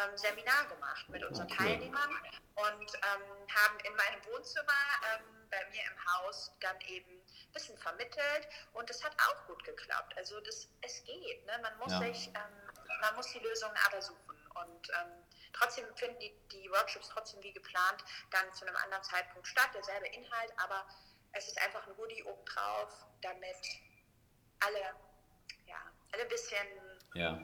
ähm, 0.00 0.16
Seminar 0.16 0.66
gemacht 0.66 1.08
mit 1.08 1.24
unseren 1.24 1.50
okay. 1.50 1.56
Teilnehmern 1.56 2.10
und 2.54 2.94
ähm, 2.94 3.46
haben 3.54 3.78
in 3.84 3.94
meinem 3.96 4.24
Wohnzimmer 4.26 4.82
ähm, 5.14 5.48
bei 5.50 5.64
mir 5.70 5.82
im 5.84 6.06
Haus 6.14 6.52
dann 6.60 6.80
eben 6.82 7.10
ein 7.10 7.52
bisschen 7.52 7.76
vermittelt 7.78 8.48
und 8.72 8.88
das 8.88 9.02
hat 9.04 9.14
auch 9.28 9.46
gut 9.46 9.62
geklappt. 9.64 10.14
Also 10.16 10.40
das, 10.40 10.68
es 10.80 11.04
geht. 11.04 11.46
Ne? 11.46 11.58
Man, 11.62 11.76
muss 11.78 11.92
ja. 11.92 11.98
sich, 12.00 12.28
ähm, 12.28 12.72
man 13.00 13.14
muss 13.16 13.30
die 13.32 13.40
Lösungen 13.40 13.76
aber 13.86 14.00
suchen 14.00 14.46
und 14.54 14.88
ähm, 15.00 15.24
trotzdem 15.52 15.84
finden 15.96 16.18
die, 16.20 16.34
die 16.52 16.70
Workshops 16.70 17.08
trotzdem 17.08 17.42
wie 17.42 17.52
geplant 17.52 18.04
dann 18.30 18.52
zu 18.52 18.66
einem 18.66 18.76
anderen 18.76 19.02
Zeitpunkt 19.04 19.46
statt, 19.46 19.70
derselbe 19.74 20.06
Inhalt, 20.08 20.52
aber 20.56 20.86
es 21.32 21.48
ist 21.48 21.60
einfach 21.62 21.86
ein 21.86 21.94
Goodie 21.96 22.22
obendrauf, 22.24 23.06
damit 23.22 23.56
alle, 24.60 24.94
ja, 25.66 25.80
alle 26.12 26.22
ein 26.22 26.28
bisschen 26.28 26.66
ja. 27.14 27.38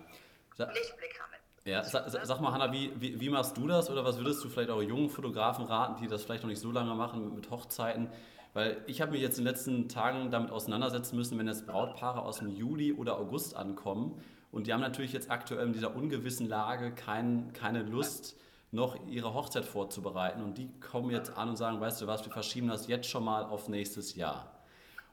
Lichtblick 0.72 1.18
haben. 1.20 1.34
Ja, 1.64 1.84
sag, 1.84 2.08
sag 2.08 2.40
mal, 2.40 2.52
Hanna, 2.52 2.72
wie, 2.72 2.92
wie, 2.98 3.20
wie, 3.20 3.28
machst 3.28 3.56
du 3.56 3.66
das 3.66 3.90
oder 3.90 4.04
was 4.04 4.18
würdest 4.18 4.42
du 4.42 4.48
vielleicht 4.48 4.70
auch 4.70 4.80
jungen 4.80 5.10
Fotografen 5.10 5.66
raten, 5.66 6.00
die 6.00 6.08
das 6.08 6.24
vielleicht 6.24 6.42
noch 6.42 6.48
nicht 6.48 6.60
so 6.60 6.70
lange 6.70 6.94
machen 6.94 7.34
mit 7.34 7.50
Hochzeiten? 7.50 8.08
Weil 8.54 8.82
ich 8.86 9.00
habe 9.00 9.12
mich 9.12 9.20
jetzt 9.20 9.38
in 9.38 9.44
den 9.44 9.52
letzten 9.52 9.88
Tagen 9.88 10.30
damit 10.30 10.50
auseinandersetzen 10.50 11.16
müssen, 11.16 11.38
wenn 11.38 11.46
jetzt 11.46 11.66
Brautpaare 11.66 12.22
aus 12.22 12.38
dem 12.38 12.56
Juli 12.56 12.92
oder 12.92 13.18
August 13.18 13.54
ankommen 13.54 14.22
und 14.50 14.66
die 14.66 14.72
haben 14.72 14.80
natürlich 14.80 15.12
jetzt 15.12 15.30
aktuell 15.30 15.66
in 15.66 15.72
dieser 15.72 15.94
ungewissen 15.94 16.48
Lage 16.48 16.92
kein, 16.92 17.52
keine 17.52 17.82
Lust, 17.82 18.36
noch 18.70 18.96
ihre 19.06 19.34
Hochzeit 19.34 19.64
vorzubereiten. 19.64 20.42
Und 20.42 20.58
die 20.58 20.70
kommen 20.80 21.10
jetzt 21.10 21.36
an 21.36 21.50
und 21.50 21.56
sagen, 21.56 21.80
weißt 21.80 22.02
du 22.02 22.06
was, 22.06 22.24
wir 22.24 22.32
verschieben 22.32 22.68
das 22.68 22.86
jetzt 22.86 23.08
schon 23.08 23.24
mal 23.24 23.44
auf 23.44 23.68
nächstes 23.68 24.14
Jahr. 24.14 24.52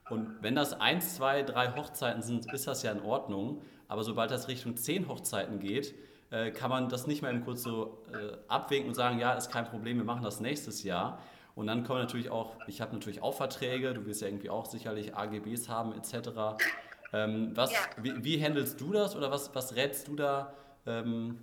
Und 0.08 0.42
wenn 0.42 0.54
das 0.54 0.72
eins, 0.80 1.16
zwei, 1.16 1.42
drei 1.42 1.74
Hochzeiten 1.74 2.22
sind, 2.22 2.52
ist 2.52 2.66
das 2.66 2.82
ja 2.82 2.92
in 2.92 3.02
Ordnung. 3.02 3.62
Aber 3.88 4.04
sobald 4.04 4.30
das 4.30 4.48
Richtung 4.48 4.76
zehn 4.76 5.08
Hochzeiten 5.08 5.58
geht, 5.58 5.94
äh, 6.30 6.50
kann 6.50 6.70
man 6.70 6.88
das 6.88 7.06
nicht 7.06 7.22
mehr 7.22 7.30
eben 7.30 7.44
kurz 7.44 7.62
so 7.62 8.02
äh, 8.12 8.36
abwinken 8.48 8.88
und 8.88 8.94
sagen, 8.94 9.18
ja, 9.18 9.32
ist 9.34 9.50
kein 9.50 9.64
Problem, 9.64 9.98
wir 9.98 10.04
machen 10.04 10.22
das 10.22 10.40
nächstes 10.40 10.82
Jahr. 10.82 11.18
Und 11.54 11.68
dann 11.68 11.84
kommen 11.84 12.00
natürlich 12.00 12.28
auch, 12.28 12.54
ich 12.66 12.80
habe 12.80 12.92
natürlich 12.92 13.22
auch 13.22 13.34
Verträge, 13.34 13.94
du 13.94 14.04
wirst 14.04 14.20
ja 14.20 14.28
irgendwie 14.28 14.50
auch 14.50 14.66
sicherlich 14.66 15.16
AGBs 15.16 15.68
haben 15.68 15.94
etc. 15.94 16.58
Ähm, 17.12 17.52
was, 17.54 17.72
ja. 17.72 17.78
wie, 18.02 18.24
wie 18.24 18.42
handelst 18.42 18.80
du 18.80 18.92
das 18.92 19.16
oder 19.16 19.30
was, 19.30 19.54
was 19.54 19.74
rätst 19.74 20.08
du 20.08 20.16
da 20.16 20.52
ähm, 20.84 21.38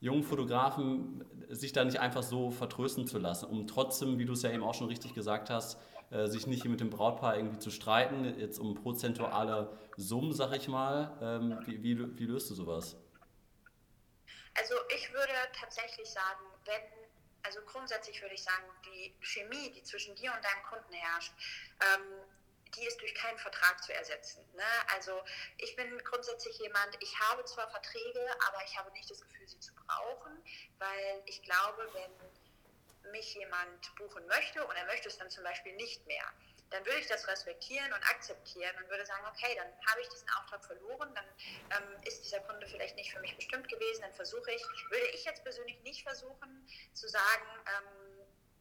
jungen 0.00 0.24
Fotografen, 0.24 1.24
sich 1.48 1.72
da 1.72 1.84
nicht 1.84 2.00
einfach 2.00 2.22
so 2.22 2.50
vertrösten 2.50 3.06
zu 3.06 3.18
lassen, 3.18 3.46
um 3.46 3.66
trotzdem, 3.66 4.18
wie 4.18 4.24
du 4.24 4.32
es 4.32 4.42
ja 4.42 4.50
eben 4.50 4.64
auch 4.64 4.74
schon 4.74 4.88
richtig 4.88 5.14
gesagt 5.14 5.48
hast, 5.48 5.78
äh, 6.10 6.26
sich 6.26 6.46
nicht 6.46 6.64
mit 6.64 6.80
dem 6.80 6.90
Brautpaar 6.90 7.36
irgendwie 7.36 7.58
zu 7.58 7.70
streiten, 7.70 8.24
jetzt 8.38 8.58
um 8.58 8.74
prozentuale 8.74 9.70
Summen, 9.96 10.32
sag 10.32 10.56
ich 10.56 10.68
mal. 10.68 11.12
Ähm, 11.20 11.58
wie, 11.66 11.82
wie, 11.82 12.18
wie 12.18 12.26
löst 12.26 12.50
du 12.50 12.54
sowas? 12.54 12.96
Also 14.58 14.74
ich 14.88 15.12
würde 15.12 15.32
tatsächlich 15.58 16.10
sagen, 16.10 16.44
wenn, 16.64 16.82
also 17.42 17.60
grundsätzlich 17.62 18.20
würde 18.22 18.34
ich 18.34 18.42
sagen, 18.42 18.64
die 18.84 19.14
Chemie, 19.20 19.70
die 19.72 19.82
zwischen 19.82 20.14
dir 20.16 20.32
und 20.32 20.44
deinem 20.44 20.62
Kunden 20.64 20.92
herrscht, 20.92 21.32
ähm, 21.80 22.22
die 22.74 22.86
ist 22.86 23.00
durch 23.00 23.14
keinen 23.14 23.38
Vertrag 23.38 23.82
zu 23.82 23.94
ersetzen. 23.94 24.44
Ne? 24.54 24.64
Also 24.94 25.22
ich 25.58 25.74
bin 25.76 25.98
grundsätzlich 26.04 26.58
jemand, 26.58 26.96
ich 27.00 27.18
habe 27.20 27.44
zwar 27.44 27.70
Verträge, 27.70 28.20
aber 28.48 28.62
ich 28.64 28.76
habe 28.76 28.90
nicht 28.92 29.10
das 29.10 29.20
Gefühl, 29.20 29.48
sie 29.48 29.60
zu 29.60 29.72
brauchen, 29.74 30.42
weil 30.78 31.22
ich 31.26 31.42
glaube, 31.42 31.88
wenn 31.92 33.12
mich 33.12 33.34
jemand 33.34 33.94
buchen 33.96 34.26
möchte 34.26 34.66
und 34.66 34.76
er 34.76 34.86
möchte 34.86 35.08
es 35.08 35.16
dann 35.16 35.30
zum 35.30 35.44
Beispiel 35.44 35.74
nicht 35.76 36.04
mehr, 36.06 36.32
dann 36.76 36.84
würde 36.84 36.98
ich 37.00 37.06
das 37.06 37.26
respektieren 37.26 37.90
und 37.92 38.02
akzeptieren 38.10 38.76
und 38.76 38.90
würde 38.90 39.06
sagen, 39.06 39.24
okay, 39.26 39.54
dann 39.56 39.68
habe 39.90 40.00
ich 40.02 40.08
diesen 40.10 40.28
Auftrag 40.30 40.62
verloren, 40.64 41.14
dann 41.14 41.24
ähm, 41.70 42.02
ist 42.04 42.22
dieser 42.22 42.40
Kunde 42.40 42.66
vielleicht 42.66 42.96
nicht 42.96 43.12
für 43.12 43.20
mich 43.20 43.34
bestimmt 43.34 43.66
gewesen, 43.68 44.02
dann 44.02 44.12
versuche 44.12 44.50
ich, 44.52 44.62
würde 44.90 45.06
ich 45.14 45.24
jetzt 45.24 45.42
persönlich 45.42 45.80
nicht 45.82 46.02
versuchen 46.02 46.68
zu 46.92 47.08
sagen, 47.08 47.46
ähm, 47.66 48.06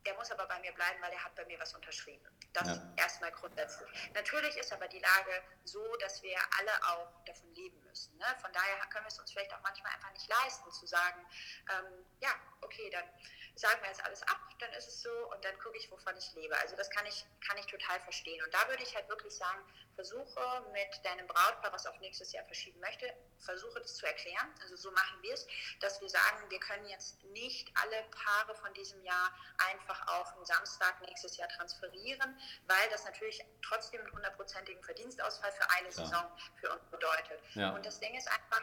der 0.06 0.14
muss 0.14 0.32
aber 0.32 0.46
bei 0.46 0.60
mir 0.60 0.72
bleiben, 0.72 1.02
weil 1.02 1.12
er 1.12 1.24
hat 1.24 1.36
bei 1.36 1.46
mir 1.46 1.60
was 1.60 1.74
unterschrieben. 1.74 2.26
Das 2.54 2.68
ja. 2.68 2.94
erstmal 2.96 3.32
grundsätzlich. 3.32 3.90
Natürlich 4.14 4.56
ist 4.56 4.72
aber 4.72 4.88
die 4.88 5.00
Lage 5.00 5.44
so, 5.64 5.84
dass 5.98 6.22
wir 6.22 6.38
alle 6.60 6.72
auch 6.88 7.26
davon 7.26 7.52
leben 7.56 7.84
müssen. 7.84 8.16
Ne? 8.18 8.26
Von 8.40 8.54
daher 8.54 8.78
können 8.92 9.06
wir 9.06 9.10
es 9.10 9.20
uns 9.20 9.32
vielleicht 9.32 9.54
auch 9.54 9.62
manchmal 9.62 9.92
einfach 9.94 10.12
nicht 10.14 10.30
leisten, 10.30 10.72
zu 10.72 10.86
sagen, 10.86 11.26
ähm, 11.72 12.06
ja, 12.22 12.30
okay, 12.66 12.90
dann 12.90 13.06
sagen 13.56 13.82
wir 13.82 13.88
jetzt 13.88 14.04
alles 14.04 14.22
ab, 14.24 14.40
dann 14.60 14.72
ist 14.74 14.88
es 14.88 15.02
so 15.02 15.12
und 15.32 15.44
dann 15.46 15.58
gucke 15.60 15.78
ich, 15.78 15.90
wovon 15.90 16.16
ich 16.18 16.34
lebe. 16.34 16.58
Also 16.60 16.76
das 16.76 16.90
kann 16.90 17.06
ich, 17.06 17.26
kann 17.48 17.58
ich 17.58 17.66
total 17.68 18.00
verstehen. 18.02 18.44
Und 18.44 18.54
da 18.54 18.68
würde 18.68 18.84
ich 18.84 18.94
halt 18.96 19.08
wirklich 19.08 19.34
sagen, 19.34 19.60
versuche 19.96 20.66
mit 20.74 21.06
deinem 21.06 21.26
Brautpaar, 21.28 21.72
was 21.72 21.86
auf 21.86 21.98
nächstes 22.00 22.34
Jahr 22.34 22.44
verschieben 22.46 22.80
möchte, 22.82 23.12
versuche 23.40 23.80
das 23.80 23.96
zu 23.96 24.06
erklären. 24.06 24.54
Also 24.62 24.76
so 24.76 24.92
machen 24.92 25.22
wir 25.22 25.34
es, 25.34 25.48
dass 25.80 26.02
wir 26.02 26.10
sagen, 26.10 26.50
wir 26.50 26.60
können 26.60 26.86
jetzt 26.88 27.24
nicht 27.24 27.72
alle 27.82 28.04
Paare 28.12 28.56
von 28.56 28.74
diesem 28.74 29.02
Jahr 29.04 29.32
einfach 29.70 30.06
auf 30.08 30.34
den 30.34 30.46
Samstag 30.46 31.00
nächstes 31.02 31.38
Jahr 31.38 31.48
transferieren, 31.50 32.38
weil 32.68 32.90
das 32.90 33.06
natürlich 33.06 33.42
trotzdem 33.62 34.02
einen 34.02 34.12
hundertprozentigen 34.12 34.84
Verdienstausfall 34.84 35.52
für 35.54 35.70
eine 35.72 35.88
ja. 35.88 35.92
Saison 35.92 36.32
für 36.60 36.72
uns 36.72 36.84
bedeutet. 36.92 37.40
Ja. 37.54 37.74
Und 37.74 37.86
das 37.86 38.00
Ding 38.00 38.14
ist 38.16 38.28
einfach, 38.28 38.62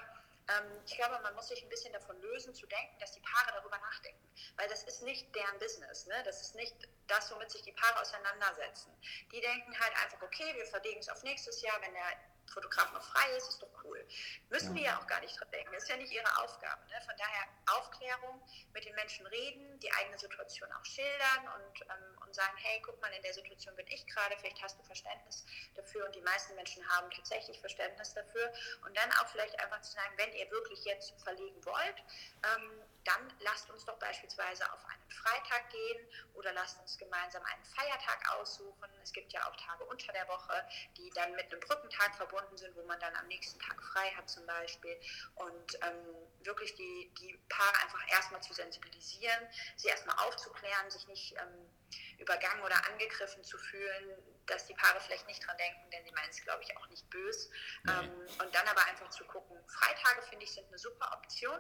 ich 0.87 0.97
glaube, 0.97 1.19
man 1.23 1.35
muss 1.35 1.49
sich 1.49 1.63
ein 1.63 1.69
bisschen 1.69 1.93
davon 1.93 2.21
lösen, 2.21 2.55
zu 2.55 2.67
denken, 2.67 2.99
dass 2.99 3.13
die 3.13 3.21
Paare 3.21 3.53
darüber 3.53 3.79
nachdenken. 3.79 4.29
Weil 4.57 4.69
das 4.69 4.83
ist 4.85 5.03
nicht 5.03 5.35
deren 5.35 5.59
Business. 5.59 6.07
Ne? 6.07 6.23
Das 6.25 6.41
ist 6.43 6.55
nicht 6.55 6.75
das, 7.07 7.31
womit 7.33 7.51
sich 7.51 7.63
die 7.63 7.73
Paare 7.73 8.01
auseinandersetzen. 8.01 8.93
Die 9.31 9.41
denken 9.41 9.79
halt 9.79 9.97
einfach, 10.05 10.21
okay, 10.23 10.55
wir 10.57 10.67
verlegen 10.67 11.01
es 11.01 11.09
auf 11.09 11.23
nächstes 11.23 11.63
Jahr, 11.63 11.81
wenn 11.81 11.95
der 11.95 12.17
Fotograf 12.53 12.93
noch 12.93 13.03
frei 13.03 13.31
ist, 13.37 13.49
ist 13.49 13.63
doch 13.63 13.85
cool. 13.85 14.07
Müssen 14.51 14.71
ja. 14.71 14.75
wir 14.75 14.83
ja 14.83 14.99
auch 15.01 15.07
gar 15.07 15.21
nicht 15.21 15.39
dran 15.39 15.51
denken. 15.51 15.73
Das 15.73 15.85
ist 15.85 15.89
ja 15.89 15.97
nicht 15.97 16.13
ihre 16.13 16.39
Aufgabe. 16.43 16.83
Ne? 16.87 17.01
Von 17.07 17.15
daher 17.17 17.79
Aufklärung, 17.79 18.43
mit 18.75 18.85
den 18.85 18.95
Menschen 18.95 19.27
reden, 19.27 19.79
die 19.81 19.93
eigene 19.93 20.19
Situation 20.19 20.71
auch 20.73 20.85
schildern 20.85 21.49
und, 21.57 21.81
ähm, 21.83 22.22
und 22.33 22.37
sagen, 22.37 22.57
hey, 22.57 22.81
guck 22.83 22.99
mal, 23.03 23.13
in 23.13 23.23
der 23.23 23.35
Situation 23.35 23.77
bin 23.77 23.87
ich 23.89 24.07
gerade, 24.07 24.35
vielleicht 24.39 24.63
hast 24.63 24.79
du 24.79 24.83
Verständnis 24.85 25.45
dafür 25.77 26.07
und 26.07 26.15
die 26.15 26.23
meisten 26.23 26.55
Menschen 26.55 26.83
haben 26.89 27.11
tatsächlich 27.11 27.61
Verständnis 27.61 28.15
dafür. 28.15 28.51
Und 28.87 28.97
dann 28.97 29.13
auch 29.21 29.29
vielleicht 29.29 29.59
einfach 29.61 29.83
zu 29.83 29.93
sagen, 29.93 30.15
wenn 30.17 30.33
ihr 30.33 30.51
wirklich 30.51 30.83
jetzt 30.85 31.13
verlegen 31.23 31.63
wollt, 31.67 31.99
ähm, 32.43 32.83
dann 33.05 33.33
lasst 33.41 33.69
uns 33.71 33.85
doch 33.85 33.99
beispielsweise 33.99 34.65
auf 34.73 34.83
einen 34.87 35.11
Freitag 35.11 35.69
gehen 35.71 36.09
oder 36.35 36.53
lasst 36.55 36.81
uns 36.81 36.97
gemeinsam 36.97 37.43
einen 37.45 37.65
Feiertag 37.65 38.39
aussuchen. 38.39 38.89
Es 39.03 39.13
gibt 39.13 39.33
ja 39.33 39.47
auch 39.47 39.57
Tage 39.57 39.85
unter 39.85 40.13
der 40.13 40.27
Woche, 40.29 40.55
die 40.97 41.11
dann 41.11 41.33
mit 41.33 41.53
einem 41.53 41.61
Brückentag 41.61 42.15
verbunden 42.15 42.57
sind, 42.57 42.75
wo 42.77 42.83
man 42.85 42.99
dann 43.01 43.15
am 43.17 43.27
nächsten 43.27 43.61
Tag 43.61 43.83
frei 43.83 44.11
hat 44.17 44.31
zum 44.31 44.47
Beispiel. 44.47 44.99
Und 45.35 45.79
ähm, 45.83 46.17
wirklich 46.45 46.75
die, 46.77 47.13
die 47.21 47.39
Paare 47.51 47.77
einfach 47.83 48.09
erstmal 48.11 48.43
zu 48.43 48.55
sensibilisieren, 48.55 49.49
sie 49.77 49.89
erstmal 49.89 50.17
aufzuklären, 50.27 50.91
sich 50.91 51.07
nicht 51.09 51.35
ähm, 51.39 51.69
übergangen 52.19 52.63
oder 52.63 52.77
angegriffen 52.89 53.43
zu 53.45 53.59
fühlen, 53.59 54.11
dass 54.47 54.67
die 54.67 54.75
Paare 54.75 55.01
vielleicht 55.01 55.27
nicht 55.27 55.47
dran 55.47 55.57
denken, 55.57 55.91
denn 55.91 56.05
sie 56.05 56.13
meinen 56.13 56.31
es, 56.31 56.43
glaube 56.43 56.63
ich, 56.63 56.77
auch 56.77 56.89
nicht 56.89 57.09
böse. 57.11 57.51
Ähm, 57.89 58.11
und 58.41 58.55
dann 58.55 58.67
aber 58.69 58.85
einfach 58.87 59.09
zu 59.11 59.25
gucken. 59.25 59.57
Freitage, 59.67 60.23
finde 60.29 60.45
ich, 60.45 60.53
sind 60.53 60.67
eine 60.69 60.79
super 60.79 61.13
Option. 61.13 61.59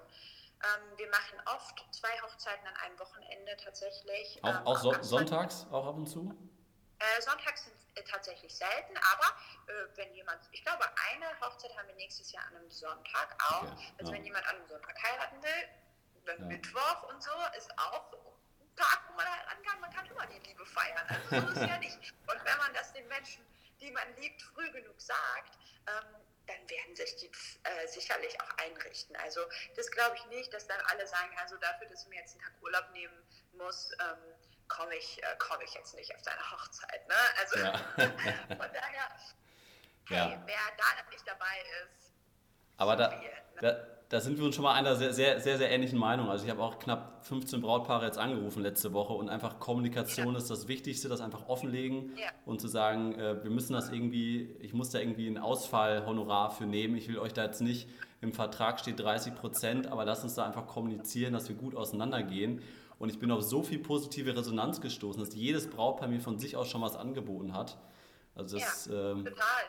Ähm, 0.62 0.98
wir 0.98 1.08
machen 1.10 1.40
oft 1.46 1.84
zwei 1.92 2.20
Hochzeiten 2.22 2.66
an 2.66 2.76
einem 2.76 2.98
Wochenende 2.98 3.56
tatsächlich. 3.56 4.38
Auch, 4.42 4.48
ähm, 4.48 4.66
auch 4.66 4.78
so 4.78 5.02
sonntags, 5.02 5.66
auch 5.70 5.86
ab 5.86 5.96
und 5.96 6.06
zu? 6.06 6.36
Äh, 6.98 7.20
sonntags 7.20 7.64
sind 7.64 7.74
äh, 7.96 8.04
tatsächlich 8.04 8.54
selten, 8.54 8.96
aber 8.96 9.26
äh, 9.66 9.96
wenn 9.96 10.14
jemand, 10.14 10.40
ich 10.52 10.62
glaube, 10.62 10.84
eine 11.10 11.40
Hochzeit 11.40 11.76
haben 11.76 11.88
wir 11.88 11.96
nächstes 11.96 12.30
Jahr 12.30 12.46
an 12.46 12.56
einem 12.56 12.70
Sonntag 12.70 13.36
auch. 13.50 13.62
Okay. 13.62 13.92
Also 13.98 14.12
ja. 14.12 14.18
wenn 14.18 14.24
jemand 14.24 14.46
an 14.46 14.56
einem 14.56 14.68
Sonntag 14.68 15.02
heiraten 15.02 15.42
will, 15.42 15.68
dann 16.26 16.38
ja. 16.38 16.46
Mittwoch 16.46 17.02
und 17.10 17.22
so 17.22 17.32
ist 17.58 17.76
auch 17.78 18.12
Tag, 18.76 19.02
wo 19.09 19.14
man 19.14 19.26
heiraten 19.26 19.62
kann. 19.64 19.81
Man 19.81 19.93
kann 19.93 20.07
immer 20.07 20.26
die 20.26 20.38
Liebe 20.49 20.64
feiern. 20.67 21.07
Also 21.09 21.47
so 21.47 21.52
ist 21.52 21.69
ja 21.69 21.79
nicht. 21.79 21.99
Und 22.26 22.45
wenn 22.45 22.59
man 22.59 22.73
das 22.75 22.93
den 22.93 23.07
Menschen, 23.09 23.45
die 23.81 23.91
man 23.91 24.14
liebt, 24.17 24.43
früh 24.43 24.71
genug 24.71 25.00
sagt, 25.00 25.59
ähm, 25.88 26.23
dann 26.47 26.71
werden 26.71 26.97
sich 26.97 27.17
die 27.17 27.31
äh, 27.64 27.87
sicherlich 27.87 28.41
auch 28.41 28.59
einrichten. 28.59 29.17
Also 29.17 29.41
das 29.76 29.91
glaube 29.91 30.17
ich 30.17 30.26
nicht, 30.26 30.52
dass 30.52 30.67
dann 30.67 30.81
alle 30.91 31.07
sagen, 31.07 31.31
also 31.38 31.57
dafür, 31.59 31.88
dass 31.88 32.02
ich 32.02 32.09
mir 32.09 32.21
jetzt 32.21 32.33
einen 32.33 32.43
Tag 32.43 32.52
Urlaub 32.62 32.91
nehmen 32.93 33.14
muss, 33.52 33.93
ähm, 34.00 34.35
komme 34.69 34.95
ich, 34.97 35.23
äh, 35.23 35.37
komm 35.38 35.61
ich 35.61 35.75
jetzt 35.75 35.95
nicht 35.95 36.14
auf 36.14 36.23
deine 36.23 36.50
Hochzeit. 36.50 37.07
Ne? 37.09 37.14
Also 37.38 37.59
ja. 37.59 37.79
von 38.57 38.73
daher, 38.73 39.09
hey, 40.09 40.17
ja. 40.17 40.43
wer 40.47 40.57
da 40.76 41.11
nicht 41.11 41.26
dabei 41.26 41.62
ist, 41.85 42.12
aber 42.79 42.97
da, 42.97 43.09
ne? 43.11 43.31
da, 43.61 43.91
da, 44.12 44.21
sind 44.21 44.37
wir 44.37 44.45
uns 44.45 44.54
schon 44.54 44.64
mal 44.64 44.75
einer 44.75 44.95
sehr, 44.95 45.14
sehr, 45.14 45.40
sehr, 45.40 45.57
sehr 45.57 45.71
ähnlichen 45.71 45.99
Meinung. 45.99 46.28
Also 46.28 46.45
ich 46.45 46.50
habe 46.50 46.62
auch 46.62 46.78
knapp 46.78 47.25
15 47.25 47.62
Brautpaare 47.62 48.04
jetzt 48.04 48.19
angerufen 48.19 48.62
letzte 48.62 48.92
Woche 48.92 49.14
und 49.14 49.31
einfach 49.31 49.59
Kommunikation 49.59 50.35
ja. 50.35 50.38
ist 50.38 50.50
das 50.50 50.69
Wichtigste, 50.69 51.09
das 51.09 51.23
einfach 51.23 51.49
offenlegen 51.49 52.12
ja. 52.19 52.26
und 52.45 52.61
zu 52.61 52.69
sagen, 52.69 53.14
äh, 53.19 53.42
wir 53.42 53.50
müssen 53.50 53.73
das 53.73 53.90
irgendwie, 53.90 54.54
ich 54.61 54.75
muss 54.75 54.90
da 54.90 54.99
irgendwie 54.99 55.28
ein 55.28 55.38
Ausfallhonorar 55.38 56.50
für 56.50 56.66
nehmen. 56.66 56.95
Ich 56.97 57.09
will 57.09 57.19
euch 57.19 57.33
da 57.33 57.45
jetzt 57.45 57.62
nicht, 57.62 57.88
im 58.21 58.35
Vertrag 58.35 58.81
steht 58.81 59.00
30 59.00 59.35
Prozent, 59.35 59.87
aber 59.87 60.04
lasst 60.04 60.25
uns 60.25 60.35
da 60.35 60.45
einfach 60.45 60.66
kommunizieren, 60.66 61.33
dass 61.33 61.49
wir 61.49 61.57
gut 61.57 61.75
auseinandergehen. 61.75 62.61
Und 62.99 63.09
ich 63.09 63.19
bin 63.19 63.31
auf 63.31 63.40
so 63.40 63.62
viel 63.62 63.78
positive 63.78 64.37
Resonanz 64.37 64.83
gestoßen, 64.83 65.25
dass 65.25 65.35
jedes 65.35 65.71
Brautpaar 65.71 66.09
mir 66.09 66.21
von 66.21 66.38
sich 66.38 66.54
aus 66.54 66.69
schon 66.69 66.83
was 66.83 66.97
angeboten 66.97 67.54
hat. 67.54 67.78
Also 68.35 68.59
das, 68.59 68.87
ja, 68.87 69.12
ähm, 69.12 69.25
total 69.25 69.62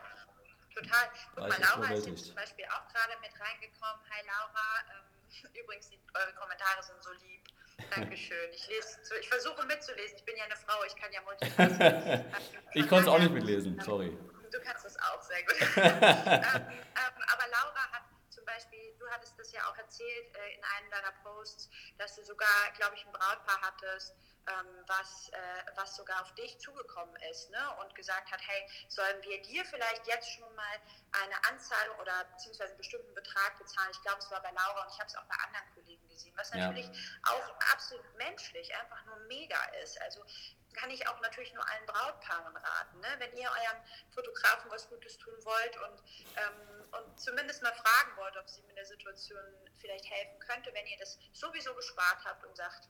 Total. 0.75 1.10
Guck 1.36 1.50
mal, 1.50 1.62
Laura 1.62 1.94
ist 1.94 2.08
jetzt 2.08 2.25
zum 2.25 2.36
Beispiel 2.36 2.65
auch 2.65 2.88
gerade 2.89 3.13
mit 3.22 3.32
reingekommen. 3.39 4.01
Hi 4.10 4.22
Laura. 4.25 4.68
Ähm, 4.89 5.50
übrigens, 5.63 5.89
eure 6.13 6.34
Kommentare 6.34 6.84
sind 6.84 7.01
so 7.03 7.12
lieb. 7.12 7.42
Dankeschön. 7.89 8.51
Ich 8.51 8.68
lese, 8.68 9.00
ich 9.20 9.30
versuche 9.30 9.65
mitzulesen. 9.65 10.18
Ich 10.18 10.25
bin 10.25 10.36
ja 10.38 10.46
eine 10.46 10.56
Frau, 10.56 10.84
ich 10.86 10.96
kann 10.96 11.12
ja 11.12 11.22
multitasking. 11.22 12.34
ich 12.74 12.88
konnte 12.88 13.10
es 13.10 13.13
auch 13.13 13.20
nicht 13.20 13.32
mitlesen, 13.32 13.80
sorry. 13.82 14.15
Du 14.51 14.60
kannst 14.62 14.86
es 14.86 14.98
auch 15.00 15.22
sehr 15.22 15.44
gut. 15.44 15.56
ähm, 15.77 15.82
ähm, 15.84 17.24
aber 17.27 17.46
Laura 17.50 17.92
hat 17.92 18.03
zum 18.30 18.46
Beispiel, 18.46 18.94
du 19.00 19.08
hattest 19.10 19.38
das 19.39 19.51
ja 19.51 19.62
auch 19.68 19.77
erzählt 19.77 20.36
äh, 20.36 20.56
in 20.56 20.63
einem 20.63 20.89
deiner 20.92 21.12
Posts, 21.24 21.70
dass 21.98 22.15
du 22.15 22.24
sogar, 22.24 22.72
glaube 22.77 22.96
ich, 22.96 23.06
ein 23.06 23.12
Brautpaar 23.12 23.62
hattest, 23.62 24.13
ähm, 24.48 24.84
was, 24.88 25.30
äh, 25.30 25.38
was 25.76 25.96
sogar 25.96 26.22
auf 26.22 26.34
dich 26.36 26.60
zugekommen 26.60 27.16
ist 27.32 27.50
ne? 27.52 27.78
und 27.82 27.96
gesagt 27.96 28.32
hat, 28.32 28.42
hey, 28.46 28.70
sollen 28.88 29.22
wir 29.24 29.42
dir 29.42 29.64
vielleicht 29.66 30.06
jetzt 30.08 30.30
schon 30.32 30.54
mal 30.56 30.76
eine 31.24 31.36
Anzahlung 31.50 31.98
oder 32.00 32.26
beziehungsweise 32.32 32.72
einen 32.72 32.78
bestimmten 32.78 33.14
Betrag 33.14 33.58
bezahlen? 33.58 33.90
Ich 33.92 34.02
glaube, 34.02 34.20
es 34.20 34.30
war 34.32 34.42
bei 34.42 34.52
Laura 34.52 34.84
und 34.84 34.92
ich 34.92 35.00
habe 35.00 35.08
es 35.08 35.16
auch 35.16 35.26
bei 35.26 35.36
anderen 35.46 35.74
Kollegen 35.74 36.08
gesehen, 36.10 36.34
was 36.36 36.54
natürlich 36.54 36.88
ja. 36.88 37.32
auch 37.32 37.72
absolut 37.72 38.16
menschlich 38.18 38.76
einfach 38.76 39.04
nur 39.06 39.18
mega 39.28 39.62
ist. 39.82 40.02
Also 40.02 40.26
kann 40.74 40.90
ich 40.90 41.08
auch 41.08 41.20
natürlich 41.22 41.54
nur 41.54 41.68
allen 41.70 41.86
Brautpaaren 41.86 42.56
raten. 42.56 43.00
Ne? 43.00 43.08
Wenn 43.20 43.38
ihr 43.38 43.50
eurem 43.50 43.82
Fotografen 44.14 44.72
was 44.72 44.90
Gutes 44.90 45.18
tun 45.18 45.34
wollt 45.44 45.78
und, 45.78 46.04
ähm, 46.36 46.86
und 46.92 47.20
zumindest 47.20 47.62
mal 47.62 47.74
fragen 47.74 48.18
wollt, 48.18 48.36
ob 48.38 48.50
sie 48.50 48.62
in 48.62 48.76
der 48.76 48.86
Situation 48.86 49.40
vielleicht 49.80 50.10
helfen 50.10 50.40
könnte, 50.40 50.74
wenn 50.74 50.86
ihr 50.88 50.98
das 50.98 51.20
sowieso 51.32 51.74
gespart 51.76 52.26
habt 52.26 52.44
und 52.46 52.56
sagt, 52.58 52.90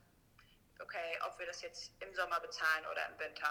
okay, 0.80 1.18
ob 1.26 1.38
wir 1.38 1.46
das 1.46 1.62
jetzt 1.62 1.92
im 2.00 2.14
Sommer 2.14 2.40
bezahlen 2.40 2.84
oder 2.90 3.08
im 3.08 3.18
Winter, 3.18 3.48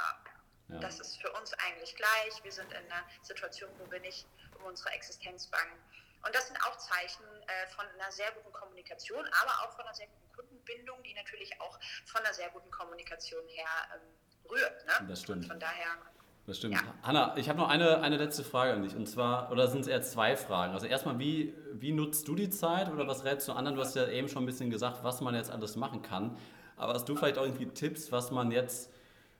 ja. 0.69 0.79
das 0.79 0.99
ist 0.99 1.21
für 1.21 1.31
uns 1.33 1.53
eigentlich 1.53 1.95
gleich. 1.95 2.43
Wir 2.43 2.51
sind 2.51 2.71
in 2.71 2.77
einer 2.77 3.03
Situation, 3.21 3.69
wo 3.79 3.89
wir 3.91 3.99
nicht 3.99 4.27
um 4.57 4.65
unsere 4.65 4.89
Existenz 4.91 5.47
bangen. 5.47 5.77
Und 6.25 6.33
das 6.33 6.47
sind 6.47 6.57
auch 6.63 6.77
Zeichen 6.77 7.25
äh, 7.47 7.67
von 7.75 7.85
einer 7.85 8.11
sehr 8.11 8.31
guten 8.31 8.53
Kommunikation, 8.53 9.25
aber 9.41 9.51
auch 9.63 9.75
von 9.75 9.85
einer 9.85 9.93
sehr 9.93 10.07
guten 10.07 10.23
Kundenbindung, 10.63 11.03
die 11.03 11.13
natürlich 11.13 11.59
auch 11.59 11.77
von 12.05 12.21
einer 12.21 12.33
sehr 12.33 12.49
guten 12.49 12.71
Kommunikation 12.71 13.45
her 13.47 13.67
ähm, 13.93 14.49
rührt. 14.49 14.85
Ne? 14.85 15.07
Das 15.07 15.21
stimmt. 15.21 15.43
Und 15.43 15.47
von 15.49 15.59
daher. 15.59 15.97
Das 16.45 16.57
stimmt. 16.57 16.75
Ja. 16.75 16.81
Hanna, 17.03 17.37
ich 17.37 17.49
habe 17.49 17.59
noch 17.59 17.69
eine, 17.69 18.01
eine 18.01 18.17
letzte 18.17 18.43
Frage 18.43 18.73
an 18.73 18.83
dich. 18.83 18.95
Und 18.95 19.07
zwar, 19.07 19.51
oder 19.51 19.67
sind 19.67 19.81
es 19.81 19.87
eher 19.87 20.01
zwei 20.01 20.35
Fragen? 20.35 20.73
Also 20.73 20.87
erstmal, 20.87 21.19
wie, 21.19 21.55
wie 21.71 21.91
nutzt 21.91 22.27
du 22.27 22.35
die 22.35 22.49
Zeit 22.49 22.89
oder 22.89 23.07
was 23.07 23.23
rätst 23.23 23.47
du 23.47 23.53
anderen? 23.53 23.75
Du 23.75 23.81
hast 23.81 23.95
ja 23.95 24.07
eben 24.07 24.27
schon 24.27 24.43
ein 24.43 24.45
bisschen 24.45 24.69
gesagt, 24.69 25.03
was 25.03 25.21
man 25.21 25.35
jetzt 25.35 25.51
alles 25.51 25.75
machen 25.75 26.01
kann. 26.01 26.37
Aber 26.77 26.93
hast 26.93 27.07
du 27.07 27.15
vielleicht 27.15 27.37
auch 27.37 27.45
irgendwie 27.45 27.67
Tipps, 27.67 28.11
was 28.11 28.31
man 28.31 28.51
jetzt 28.51 28.89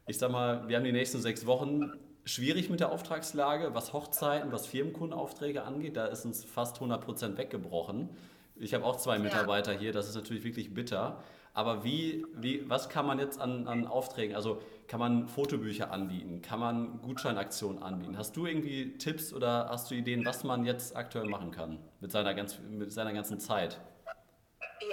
ich 0.06 0.18
sag 0.18 0.32
mal, 0.32 0.68
wir 0.68 0.78
haben 0.78 0.84
die 0.84 0.92
nächsten 0.92 1.22
sechs 1.22 1.46
Wochen 1.46 1.92
schwierig 2.26 2.70
mit 2.70 2.80
der 2.80 2.92
Auftragslage, 2.92 3.74
was 3.74 3.94
Hochzeiten, 3.94 4.52
was 4.52 4.66
Firmenkundenaufträge 4.66 5.64
angeht. 5.64 5.98
Da 5.98 6.06
ist 6.08 6.26
uns 6.26 6.44
fast 6.44 6.76
100 6.76 7.04
Prozent 7.04 7.38
weggebrochen. 7.38 8.10
Ich 8.56 8.74
habe 8.74 8.86
auch 8.86 8.98
zwei 8.98 9.20
Mitarbeiter 9.20 9.74
ja. 9.74 9.80
hier, 9.80 9.92
das 9.92 10.08
ist 10.10 10.16
natürlich 10.16 10.44
wirklich 10.44 10.74
bitter. 10.74 11.22
Aber 11.54 11.84
wie, 11.84 12.26
wie, 12.36 12.68
was 12.70 12.90
kann 12.90 13.06
man 13.06 13.20
jetzt 13.20 13.40
an, 13.40 13.68
an 13.68 13.86
Aufträgen, 13.86 14.36
also 14.36 14.62
kann 14.88 15.00
man 15.00 15.28
Fotobücher 15.28 15.92
anbieten, 15.92 16.42
kann 16.42 16.60
man 16.60 17.02
Gutscheinaktionen 17.02 17.82
anbieten? 17.82 18.18
Hast 18.18 18.36
du 18.36 18.48
irgendwie 18.48 18.98
Tipps 18.98 19.34
oder 19.34 19.70
hast 19.70 19.92
du 19.92 19.96
Ideen, 19.96 20.26
was 20.26 20.44
man 20.44 20.66
jetzt 20.66 20.96
aktuell 20.96 21.28
machen 21.28 21.52
kann 21.52 21.78
mit 22.00 22.12
seiner, 22.12 22.34
ganz, 22.34 22.60
mit 22.60 22.92
seiner 22.92 23.14
ganzen 23.14 23.40
Zeit? 23.40 23.80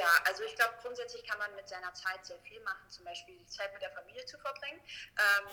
Ja, 0.00 0.08
also 0.24 0.42
ich 0.44 0.56
glaube, 0.56 0.72
grundsätzlich 0.80 1.22
kann 1.28 1.38
man 1.38 1.54
mit 1.54 1.68
seiner 1.68 1.92
Zeit 1.92 2.24
sehr 2.24 2.38
viel 2.40 2.58
machen, 2.60 2.88
zum 2.88 3.04
Beispiel 3.04 3.36
die 3.36 3.46
Zeit 3.46 3.70
mit 3.74 3.82
der 3.82 3.90
Familie 3.90 4.24
zu 4.24 4.38
verbringen. 4.38 4.80
Ähm, 4.80 5.46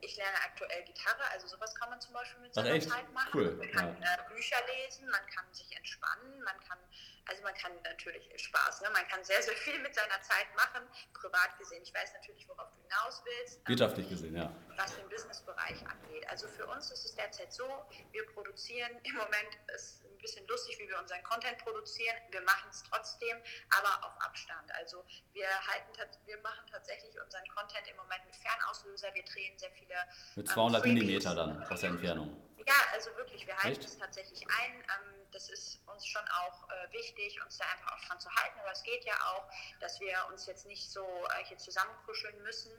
ich 0.00 0.16
lerne 0.16 0.38
aktuell 0.42 0.82
Gitarre, 0.84 1.22
also 1.32 1.46
sowas 1.46 1.74
kann 1.74 1.90
man 1.90 2.00
zum 2.00 2.14
Beispiel 2.14 2.40
mit 2.40 2.54
seiner 2.54 2.80
Zeit 2.80 3.12
machen. 3.12 3.30
Cool. 3.34 3.52
Man 3.56 3.70
kann 3.70 4.00
ja. 4.00 4.14
äh, 4.14 4.34
Bücher 4.34 4.56
lesen, 4.74 5.06
man 5.10 5.26
kann 5.26 5.44
sich 5.52 5.76
entspannen, 5.76 6.42
man 6.42 6.58
kann 6.66 6.78
also 7.26 7.42
man 7.42 7.54
kann 7.54 7.72
natürlich 7.82 8.28
Spaß, 8.36 8.80
ne? 8.82 8.90
man 8.90 9.06
kann 9.08 9.22
sehr, 9.24 9.42
sehr 9.42 9.54
viel 9.54 9.78
mit 9.80 9.94
seiner 9.94 10.20
Zeit 10.22 10.46
machen, 10.56 10.86
privat 11.14 11.56
gesehen. 11.58 11.82
Ich 11.82 11.94
weiß 11.94 12.12
natürlich, 12.14 12.48
worauf 12.48 12.70
du 12.70 12.82
hinaus 12.82 13.22
willst. 13.24 13.58
Ähm, 13.58 13.68
Wirtschaftlich 13.68 14.08
gesehen, 14.08 14.36
ja. 14.36 14.52
Was 14.76 14.96
den 14.96 15.08
Businessbereich 15.08 15.78
angeht. 15.86 16.28
Also 16.28 16.48
für 16.48 16.66
uns 16.66 16.90
ist 16.90 17.04
es 17.04 17.14
derzeit 17.14 17.52
so, 17.52 17.64
wir 18.12 18.26
produzieren 18.34 18.90
im 19.02 19.14
Moment, 19.14 19.58
ist 19.74 20.04
ein 20.04 20.18
bisschen 20.18 20.46
lustig, 20.46 20.78
wie 20.78 20.88
wir 20.88 20.98
unseren 20.98 21.22
Content 21.22 21.58
produzieren. 21.58 22.16
Wir 22.30 22.42
machen 22.42 22.68
es 22.70 22.82
trotzdem, 22.90 23.36
aber 23.78 24.06
auf 24.06 24.20
Abstand. 24.20 24.70
Also 24.74 25.04
wir 25.32 25.48
halten, 25.48 25.92
wir 26.26 26.38
machen 26.40 26.66
tatsächlich 26.70 27.18
unseren 27.20 27.46
Content 27.48 27.86
im 27.88 27.96
Moment 27.96 28.24
mit 28.26 28.36
Fernauslöser. 28.36 29.14
Wir 29.14 29.24
drehen 29.24 29.58
sehr 29.58 29.70
viele. 29.72 29.94
Mit 30.36 30.48
200 30.48 30.84
ähm, 30.84 30.94
Millimeter 30.94 31.34
dann 31.34 31.62
aus 31.64 31.80
der 31.80 31.90
Entfernung. 31.90 32.50
Ja, 32.66 32.74
also 32.92 33.14
wirklich, 33.16 33.46
wir 33.46 33.56
halten 33.56 33.80
Echt? 33.80 33.84
es 33.84 33.98
tatsächlich 33.98 34.46
ein. 34.46 34.74
Ähm, 34.74 35.19
das 35.32 35.48
ist 35.48 35.80
uns 35.86 36.06
schon 36.06 36.26
auch 36.28 36.68
äh, 36.68 36.92
wichtig, 36.92 37.40
uns 37.42 37.58
da 37.58 37.64
einfach 37.64 37.92
auch 37.92 38.04
dran 38.06 38.20
zu 38.20 38.30
halten. 38.34 38.58
Aber 38.60 38.72
es 38.72 38.82
geht 38.82 39.04
ja 39.04 39.14
auch, 39.32 39.48
dass 39.80 40.00
wir 40.00 40.26
uns 40.28 40.46
jetzt 40.46 40.66
nicht 40.66 40.90
so 40.90 41.04
äh, 41.04 41.44
hier 41.44 41.58
zusammenkuscheln 41.58 42.42
müssen. 42.42 42.72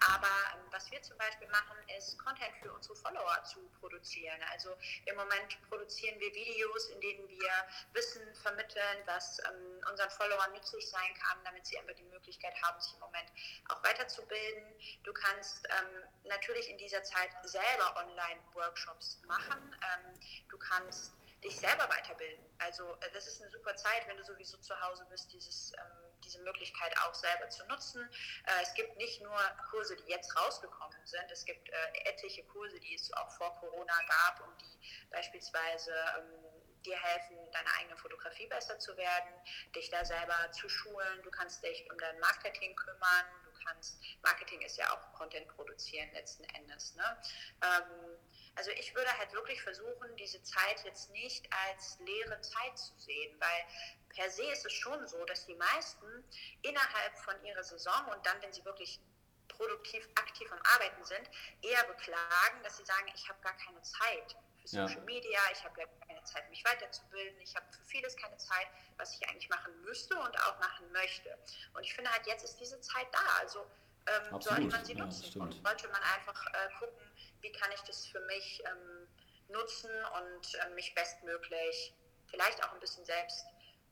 Aber 0.00 0.26
ähm, 0.54 0.66
was 0.70 0.90
wir 0.90 1.02
zum 1.02 1.16
Beispiel 1.18 1.48
machen, 1.48 1.76
ist 1.96 2.18
Content 2.18 2.54
für 2.62 2.72
unsere 2.72 2.96
Follower 2.96 3.42
zu 3.44 3.60
produzieren. 3.80 4.40
Also 4.52 4.76
im 5.06 5.16
Moment 5.16 5.58
produzieren 5.68 6.18
wir 6.20 6.32
Videos, 6.34 6.88
in 6.88 7.00
denen 7.00 7.28
wir 7.28 7.50
Wissen 7.92 8.34
vermitteln, 8.36 9.02
was 9.06 9.38
ähm, 9.40 9.80
unseren 9.90 10.10
Followern 10.10 10.52
nützlich 10.52 10.88
sein 10.88 11.14
kann, 11.14 11.38
damit 11.44 11.66
sie 11.66 11.78
einfach 11.78 11.94
die 11.94 12.04
Möglichkeit 12.04 12.54
haben, 12.62 12.80
sich 12.80 12.94
im 12.94 13.00
Moment 13.00 13.30
auch 13.68 13.82
weiterzubilden. 13.84 14.64
Du 15.04 15.12
kannst 15.12 15.66
ähm, 15.68 16.04
natürlich 16.24 16.68
in 16.70 16.78
dieser 16.78 17.02
Zeit 17.02 17.30
selber 17.42 17.96
Online-Workshops 17.96 19.20
machen. 19.26 19.76
Ähm, 19.82 20.20
du 20.48 20.58
kannst 20.58 21.12
dich 21.42 21.58
selber 21.58 21.88
weiterbilden. 21.88 22.44
Also 22.58 22.94
äh, 23.00 23.10
das 23.12 23.26
ist 23.26 23.40
eine 23.40 23.50
super 23.50 23.74
Zeit, 23.76 24.06
wenn 24.06 24.16
du 24.16 24.24
sowieso 24.24 24.58
zu 24.58 24.78
Hause 24.80 25.06
bist, 25.10 25.32
dieses, 25.32 25.72
ähm, 25.72 26.12
diese 26.24 26.40
Möglichkeit 26.42 26.94
auch 26.98 27.14
selber 27.14 27.48
zu 27.48 27.64
nutzen. 27.66 28.08
Äh, 28.46 28.62
es 28.62 28.74
gibt 28.74 28.96
nicht 28.96 29.22
nur 29.22 29.38
Kurse, 29.70 29.96
die 29.96 30.10
jetzt 30.10 30.36
rausgekommen 30.36 31.06
sind, 31.06 31.30
es 31.30 31.44
gibt 31.44 31.68
äh, 31.68 31.92
etliche 32.04 32.44
Kurse, 32.44 32.78
die 32.80 32.94
es 32.94 33.12
auch 33.14 33.30
vor 33.36 33.56
Corona 33.56 33.98
gab 34.08 34.46
und 34.46 34.60
die 34.60 35.08
beispielsweise 35.10 35.92
ähm, 36.18 36.60
dir 36.84 36.98
helfen, 36.98 37.36
deine 37.52 37.68
eigene 37.78 37.96
Fotografie 37.96 38.46
besser 38.46 38.78
zu 38.78 38.96
werden, 38.96 39.32
dich 39.74 39.90
da 39.90 40.04
selber 40.04 40.50
zu 40.52 40.68
schulen. 40.68 41.22
Du 41.22 41.30
kannst 41.30 41.62
dich 41.62 41.90
um 41.90 41.98
dein 41.98 42.18
Marketing 42.20 42.74
kümmern. 42.76 43.24
Kannst, 43.66 44.00
Marketing 44.22 44.62
ist 44.62 44.78
ja 44.78 44.90
auch 44.90 45.12
Content 45.12 45.46
produzieren 45.48 46.10
letzten 46.12 46.44
Endes. 46.44 46.94
Ne? 46.94 47.22
Ähm, 47.62 48.16
also 48.56 48.70
ich 48.72 48.94
würde 48.94 49.10
halt 49.18 49.32
wirklich 49.32 49.62
versuchen, 49.62 50.16
diese 50.16 50.42
Zeit 50.42 50.84
jetzt 50.84 51.10
nicht 51.10 51.48
als 51.66 51.98
leere 52.00 52.40
Zeit 52.40 52.78
zu 52.78 52.92
sehen, 52.98 53.34
weil 53.38 53.64
per 54.10 54.30
se 54.30 54.44
ist 54.52 54.66
es 54.66 54.72
schon 54.72 55.06
so, 55.06 55.24
dass 55.24 55.46
die 55.46 55.54
meisten 55.54 56.24
innerhalb 56.62 57.18
von 57.18 57.42
ihrer 57.44 57.64
Saison 57.64 58.06
und 58.14 58.24
dann, 58.26 58.40
wenn 58.42 58.52
sie 58.52 58.64
wirklich 58.64 59.00
produktiv 59.48 60.08
aktiv 60.14 60.50
am 60.52 60.60
Arbeiten 60.74 61.04
sind, 61.04 61.28
eher 61.62 61.84
beklagen, 61.84 62.62
dass 62.62 62.76
sie 62.76 62.84
sagen, 62.84 63.10
ich 63.14 63.28
habe 63.28 63.40
gar 63.40 63.56
keine 63.56 63.80
Zeit 63.82 64.36
für 64.60 64.68
Social 64.68 64.98
ja. 64.98 65.04
Media, 65.04 65.40
ich 65.52 65.64
habe 65.64 65.74
gar 65.74 65.86
keine 66.06 66.22
Zeit, 66.24 66.48
mich 66.50 66.64
weiterzubilden, 66.64 67.40
ich 67.40 67.54
habe 67.56 67.66
für 67.72 67.84
vieles 67.84 68.16
keine 68.16 68.36
Zeit, 68.36 68.66
was 68.96 69.14
ich 69.14 69.28
eigentlich 69.28 69.48
machen 69.48 69.80
müsste 69.82 70.14
und 70.16 70.38
auch 70.42 70.58
machen 70.60 70.90
möchte. 70.92 71.36
Und 71.74 71.82
ich 71.82 71.94
finde 71.94 72.10
halt, 72.10 72.26
jetzt 72.26 72.44
ist 72.44 72.56
diese 72.60 72.80
Zeit 72.80 73.06
da, 73.12 73.24
also 73.40 73.66
ähm, 74.06 74.40
sollte 74.40 74.62
man 74.62 74.84
sie 74.84 74.94
nutzen 74.94 75.32
ja, 75.34 75.42
und 75.42 75.52
sollte 75.52 75.88
man 75.88 76.02
einfach 76.02 76.46
äh, 76.46 76.68
gucken, 76.78 77.12
wie 77.40 77.52
kann 77.52 77.70
ich 77.72 77.80
das 77.82 78.06
für 78.06 78.20
mich 78.20 78.62
ähm, 78.66 79.08
nutzen 79.48 79.90
und 79.90 80.54
äh, 80.54 80.70
mich 80.70 80.94
bestmöglich 80.94 81.94
vielleicht 82.26 82.62
auch 82.64 82.72
ein 82.72 82.80
bisschen 82.80 83.04
selbst 83.04 83.44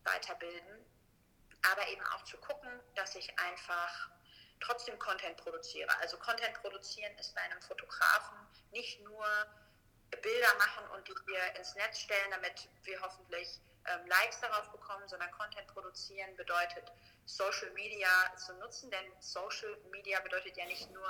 weiterbilden, 0.04 0.84
aber 1.62 1.88
eben 1.88 2.04
auch 2.06 2.24
zu 2.24 2.36
gucken, 2.38 2.70
dass 2.94 3.14
ich 3.16 3.38
einfach 3.38 4.10
trotzdem 4.60 4.98
Content 4.98 5.36
produziere. 5.36 5.88
Also 6.00 6.16
Content 6.18 6.54
produzieren 6.54 7.16
ist 7.18 7.34
bei 7.34 7.42
einem 7.42 7.60
Fotografen 7.62 8.36
nicht 8.72 9.00
nur 9.02 9.26
Bilder 10.22 10.54
machen 10.58 10.88
und 10.94 11.06
die 11.06 11.14
wir 11.26 11.56
ins 11.56 11.74
Netz 11.74 12.00
stellen, 12.00 12.30
damit 12.30 12.68
wir 12.84 13.00
hoffentlich 13.00 13.60
ähm, 13.86 14.06
Likes 14.06 14.40
darauf 14.40 14.70
bekommen, 14.70 15.06
sondern 15.08 15.30
Content 15.32 15.66
produzieren 15.68 16.34
bedeutet 16.36 16.90
Social 17.26 17.70
Media 17.72 18.08
zu 18.36 18.54
nutzen, 18.54 18.90
denn 18.90 19.12
Social 19.20 19.76
Media 19.90 20.20
bedeutet 20.20 20.56
ja 20.56 20.64
nicht 20.66 20.90
nur 20.90 21.08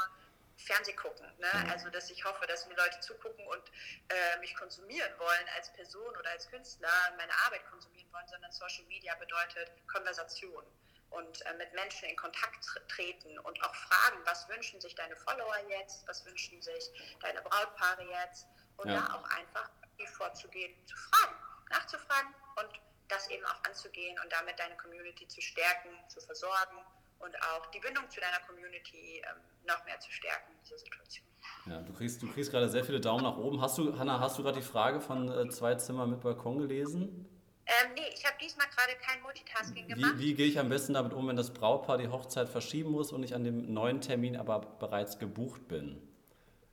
Fernseh 0.58 0.92
gucken. 0.94 1.26
Ne? 1.38 1.50
Also, 1.70 1.88
dass 1.90 2.10
ich 2.10 2.24
hoffe, 2.24 2.46
dass 2.46 2.66
mir 2.66 2.76
Leute 2.76 2.98
zugucken 3.00 3.46
und 3.46 3.62
äh, 4.08 4.38
mich 4.40 4.54
konsumieren 4.56 5.12
wollen 5.18 5.46
als 5.56 5.72
Person 5.72 6.16
oder 6.16 6.30
als 6.30 6.48
Künstler, 6.48 6.90
meine 7.16 7.32
Arbeit 7.46 7.64
konsumieren 7.70 8.12
wollen, 8.12 8.28
sondern 8.28 8.52
Social 8.52 8.84
Media 8.86 9.14
bedeutet 9.14 9.70
Konversation 9.86 10.64
und 11.10 11.46
äh, 11.46 11.54
mit 11.54 11.72
Menschen 11.74 12.08
in 12.08 12.16
Kontakt 12.16 12.66
treten 12.88 13.38
und 13.38 13.62
auch 13.62 13.74
fragen, 13.74 14.18
was 14.24 14.48
wünschen 14.48 14.80
sich 14.80 14.94
deine 14.94 15.16
Follower 15.16 15.56
jetzt, 15.68 16.06
was 16.06 16.24
wünschen 16.26 16.60
sich 16.60 16.90
deine 17.20 17.40
Brautpaare 17.42 18.02
jetzt 18.02 18.46
und 18.76 18.90
ja. 18.90 19.00
da 19.00 19.14
auch 19.14 19.24
einfach 19.30 19.70
vorzugehen, 20.06 20.74
zu 20.86 20.96
fragen, 20.96 21.34
nachzufragen 21.70 22.34
und 22.56 22.80
das 23.08 23.28
eben 23.28 23.44
auch 23.46 23.64
anzugehen 23.64 24.18
und 24.22 24.32
damit 24.32 24.58
deine 24.58 24.76
Community 24.76 25.26
zu 25.28 25.40
stärken, 25.40 25.90
zu 26.08 26.20
versorgen 26.20 26.84
und 27.18 27.34
auch 27.42 27.66
die 27.70 27.80
Bindung 27.80 28.08
zu 28.10 28.20
deiner 28.20 28.40
Community 28.40 29.22
ähm, 29.26 29.40
noch 29.68 29.84
mehr 29.84 30.00
zu 30.00 30.10
stärken 30.10 30.52
in 30.52 30.58
dieser 30.64 30.78
Situation. 30.78 31.26
Ja, 31.66 31.80
du 31.82 31.92
kriegst, 31.92 32.22
du 32.22 32.32
kriegst 32.32 32.50
gerade 32.50 32.68
sehr 32.68 32.84
viele 32.84 33.00
Daumen 33.00 33.22
nach 33.22 33.36
oben. 33.36 33.60
Hast 33.60 33.78
du, 33.78 33.96
Hanna, 33.98 34.18
hast 34.18 34.38
du 34.38 34.42
gerade 34.42 34.58
die 34.58 34.66
Frage 34.66 35.00
von 35.00 35.30
äh, 35.30 35.48
zwei 35.50 35.74
Zimmer 35.74 36.06
mit 36.06 36.20
Balkon 36.20 36.58
gelesen? 36.58 37.26
Ähm, 37.66 37.92
nee, 37.94 38.08
ich 38.14 38.24
habe 38.24 38.36
diesmal 38.40 38.66
gerade 38.68 38.94
kein 38.96 39.20
Multitasking 39.22 39.88
gemacht. 39.88 40.14
Wie, 40.16 40.18
wie 40.18 40.34
gehe 40.34 40.46
ich 40.46 40.58
am 40.58 40.70
besten 40.70 40.94
damit 40.94 41.12
um, 41.12 41.28
wenn 41.28 41.36
das 41.36 41.52
Brautpaar 41.52 41.98
die 41.98 42.08
Hochzeit 42.08 42.48
verschieben 42.48 42.90
muss 42.90 43.12
und 43.12 43.22
ich 43.22 43.34
an 43.34 43.44
dem 43.44 43.74
neuen 43.74 44.00
Termin 44.00 44.36
aber 44.36 44.60
bereits 44.60 45.18
gebucht 45.18 45.68
bin? 45.68 46.00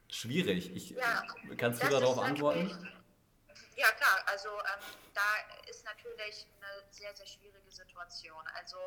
Schwierig. 0.10 0.74
Ich, 0.74 0.92
ja, 0.92 1.24
kannst 1.58 1.84
du 1.84 1.90
darauf 1.90 2.18
antworten? 2.20 2.70
Ja, 3.76 3.92
klar. 3.92 4.24
Also 4.28 4.48
ähm, 4.50 4.86
da 5.14 5.22
ist 5.70 5.84
natürlich 5.84 6.48
eine 6.58 6.92
sehr, 6.92 7.14
sehr 7.14 7.28
schwierige 7.28 7.70
Situation. 7.70 8.42
Also 8.58 8.78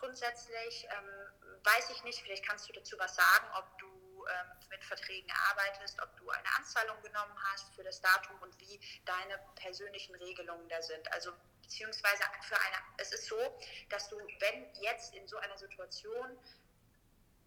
grundsätzlich 0.00 0.88
ähm, 0.90 1.64
weiß 1.64 1.90
ich 1.90 2.02
nicht, 2.04 2.22
vielleicht 2.22 2.46
kannst 2.46 2.68
du 2.68 2.72
dazu 2.72 2.96
was 2.98 3.14
sagen, 3.14 3.46
ob 3.56 3.78
du 3.78 4.26
ähm, 4.26 4.58
mit 4.70 4.84
Verträgen 4.84 5.30
arbeitest, 5.50 6.00
ob 6.02 6.16
du 6.16 6.28
eine 6.30 6.54
Anzahlung 6.56 7.00
genommen 7.02 7.36
hast 7.50 7.74
für 7.74 7.82
das 7.82 8.00
Datum 8.00 8.40
und 8.42 8.58
wie 8.60 8.80
deine 9.04 9.38
persönlichen 9.56 10.14
Regelungen 10.16 10.68
da 10.68 10.80
sind. 10.82 11.10
Also 11.12 11.32
beziehungsweise 11.62 12.22
für 12.42 12.56
eine, 12.56 12.76
es 12.98 13.12
ist 13.12 13.26
so, 13.26 13.60
dass 13.90 14.08
du, 14.08 14.18
wenn 14.40 14.74
jetzt 14.80 15.14
in 15.14 15.26
so 15.26 15.36
einer 15.38 15.56
Situation 15.56 16.38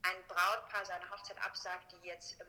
ein 0.04 0.28
Brautpaar 0.28 0.86
seine 0.86 1.10
Hochzeit 1.12 1.38
absagt, 1.44 1.92
die 1.92 2.08
jetzt 2.08 2.40
im, 2.40 2.48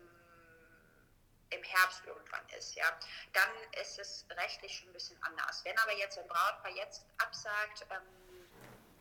im 1.50 1.62
Herbst 1.62 2.02
irgendwann 2.06 2.48
ist, 2.50 2.74
ja, 2.74 2.98
dann 3.32 3.50
ist 3.80 3.98
es 3.98 4.26
rechtlich 4.30 4.78
schon 4.78 4.88
ein 4.88 4.94
bisschen 4.94 5.22
anders. 5.22 5.64
Wenn 5.64 5.78
aber 5.78 5.92
jetzt 5.92 6.18
ein 6.18 6.26
Brautpaar 6.26 6.70
jetzt 6.70 7.04
absagt, 7.18 7.86
ähm, 7.90 8.21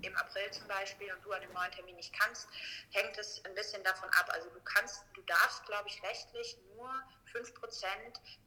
im 0.02 0.16
April 0.16 0.50
zum 0.52 0.68
Beispiel 0.68 1.12
und 1.14 1.24
du 1.24 1.32
an 1.32 1.42
dem 1.42 1.54
neuen 1.54 1.72
Termin 1.72 1.96
nicht 1.96 2.14
kannst, 2.14 2.48
hängt 2.92 3.18
es 3.18 3.44
ein 3.46 3.56
bisschen 3.56 3.84
davon 3.84 4.10
ab. 4.10 4.30
Also 4.32 4.50
du 4.50 4.60
kannst, 4.62 5.04
du 5.14 5.22
darfst, 5.22 5.66
glaube 5.66 5.88
ich, 5.88 6.02
rechtlich 6.04 6.58
nur 6.76 6.90
5% 7.32 7.48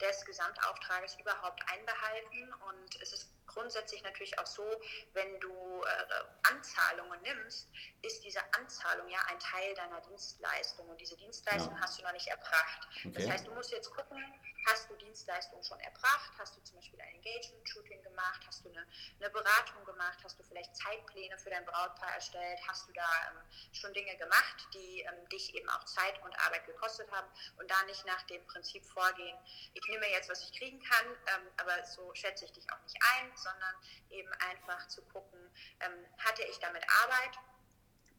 des 0.00 0.24
Gesamtauftrages 0.24 1.16
überhaupt 1.18 1.62
einbehalten 1.68 2.52
und 2.68 3.00
es 3.00 3.12
ist 3.12 3.33
grundsätzlich 3.46 4.02
natürlich 4.02 4.38
auch 4.38 4.46
so, 4.46 4.64
wenn 5.12 5.40
du 5.40 5.82
äh, 5.82 6.24
Anzahlungen 6.44 7.20
nimmst, 7.22 7.68
ist 8.02 8.22
diese 8.24 8.40
Anzahlung 8.54 9.08
ja 9.08 9.18
ein 9.28 9.38
Teil 9.38 9.74
deiner 9.74 10.00
Dienstleistung 10.02 10.88
und 10.88 11.00
diese 11.00 11.16
Dienstleistung 11.16 11.74
ja. 11.74 11.80
hast 11.80 11.98
du 11.98 12.04
noch 12.04 12.12
nicht 12.12 12.28
erbracht. 12.28 12.88
Okay. 13.00 13.12
Das 13.14 13.28
heißt, 13.28 13.46
du 13.46 13.54
musst 13.54 13.70
jetzt 13.72 13.90
gucken, 13.90 14.22
hast 14.66 14.88
du 14.90 14.94
Dienstleistung 14.96 15.62
schon 15.62 15.78
erbracht, 15.80 16.32
hast 16.38 16.56
du 16.56 16.62
zum 16.62 16.76
Beispiel 16.76 17.00
ein 17.00 17.14
Engagement-Shooting 17.16 18.02
gemacht, 18.02 18.40
hast 18.46 18.64
du 18.64 18.70
eine, 18.70 18.86
eine, 19.20 19.30
Beratung 19.30 19.84
gemacht, 19.84 20.18
hast 20.22 20.38
du 20.38 20.44
vielleicht 20.44 20.74
Zeitpläne 20.76 21.36
für 21.38 21.50
dein 21.50 21.64
Brautpaar 21.64 22.14
erstellt, 22.14 22.58
hast 22.66 22.88
du 22.88 22.92
da 22.92 23.08
ähm, 23.28 23.42
schon 23.72 23.92
Dinge 23.92 24.16
gemacht, 24.16 24.66
die 24.72 25.00
ähm, 25.00 25.28
dich 25.28 25.54
eben 25.54 25.68
auch 25.70 25.84
Zeit 25.84 26.22
und 26.22 26.34
Arbeit 26.40 26.66
gekostet 26.66 27.10
haben 27.10 27.28
und 27.58 27.70
da 27.70 27.82
nicht 27.84 28.04
nach 28.06 28.22
dem 28.26 28.44
Prinzip 28.46 28.84
vorgehen, 28.86 29.36
ich 29.74 29.86
nehme 29.88 30.08
jetzt, 30.10 30.30
was 30.30 30.42
ich 30.42 30.58
kriegen 30.58 30.82
kann, 30.82 31.06
ähm, 31.06 31.48
aber 31.58 31.84
so 31.84 32.14
schätze 32.14 32.44
ich 32.44 32.52
dich 32.52 32.70
auch 32.72 32.80
nicht 32.82 32.96
ein, 33.16 33.33
sondern 33.38 33.74
eben 34.10 34.32
einfach 34.50 34.86
zu 34.88 35.02
gucken, 35.06 35.38
ähm, 35.80 36.06
hatte 36.18 36.42
ich 36.44 36.58
damit 36.58 36.84
Arbeit 37.02 37.38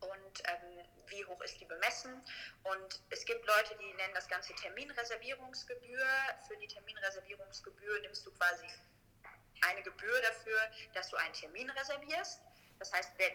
und 0.01 0.43
ähm, 0.45 0.85
wie 1.07 1.25
hoch 1.25 1.41
ist 1.41 1.59
die 1.59 1.65
bemessen. 1.65 2.21
Und 2.63 3.01
es 3.09 3.25
gibt 3.25 3.45
Leute, 3.45 3.75
die 3.77 3.93
nennen 3.93 4.13
das 4.13 4.27
Ganze 4.27 4.53
Terminreservierungsgebühr. 4.55 6.07
Für 6.47 6.57
die 6.57 6.67
Terminreservierungsgebühr 6.67 8.01
nimmst 8.01 8.25
du 8.25 8.31
quasi 8.33 8.67
eine 9.61 9.81
Gebühr 9.83 10.21
dafür, 10.21 10.59
dass 10.93 11.09
du 11.09 11.17
einen 11.17 11.33
Termin 11.33 11.69
reservierst. 11.69 12.41
Das 12.79 12.91
heißt, 12.91 13.11
wenn 13.17 13.33